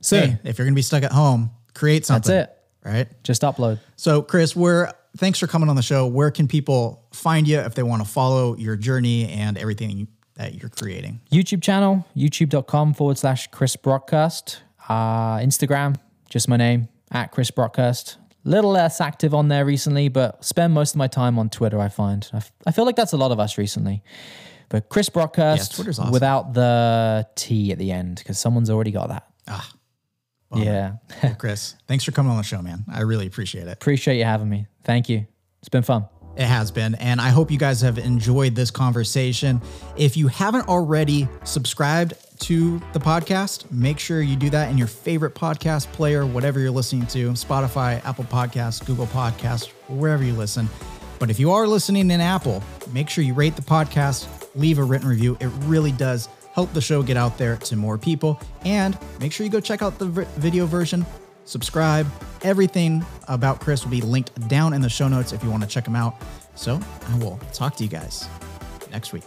[0.00, 0.30] Soon.
[0.30, 2.32] hey, if you're gonna be stuck at home, create something.
[2.32, 2.88] That's it.
[2.88, 3.08] Right.
[3.24, 3.80] Just upload.
[3.96, 6.06] So, Chris, where thanks for coming on the show.
[6.06, 10.54] Where can people find you if they want to follow your journey and everything that
[10.54, 11.20] you're creating?
[11.32, 14.58] YouTube channel, youtube.com forward slash Chris Brockhurst.
[14.88, 15.96] Uh, Instagram,
[16.30, 18.16] just my name, at Chris Brockhurst.
[18.46, 21.88] Little less active on there recently, but spend most of my time on Twitter, I
[21.88, 22.28] find.
[22.32, 24.04] I, f- I feel like that's a lot of us recently.
[24.68, 26.12] But Chris Brockhurst Twitter's awesome.
[26.12, 29.26] without the T at the end, because someone's already got that.
[29.48, 29.68] Ah,
[30.54, 30.92] yeah.
[31.24, 32.84] well, Chris, thanks for coming on the show, man.
[32.88, 33.72] I really appreciate it.
[33.72, 34.68] Appreciate you having me.
[34.84, 35.26] Thank you.
[35.58, 36.06] It's been fun.
[36.36, 36.94] It has been.
[36.96, 39.60] And I hope you guys have enjoyed this conversation.
[39.96, 44.86] If you haven't already subscribed to the podcast, make sure you do that in your
[44.86, 50.68] favorite podcast player, whatever you're listening to Spotify, Apple Podcasts, Google Podcasts, wherever you listen.
[51.18, 52.62] But if you are listening in Apple,
[52.92, 55.36] make sure you rate the podcast, leave a written review.
[55.40, 58.40] It really does help the show get out there to more people.
[58.64, 61.06] And make sure you go check out the vi- video version
[61.46, 62.06] subscribe.
[62.42, 65.68] Everything about Chris will be linked down in the show notes if you want to
[65.68, 66.16] check him out.
[66.54, 66.78] So
[67.08, 68.28] I will talk to you guys
[68.90, 69.24] next week.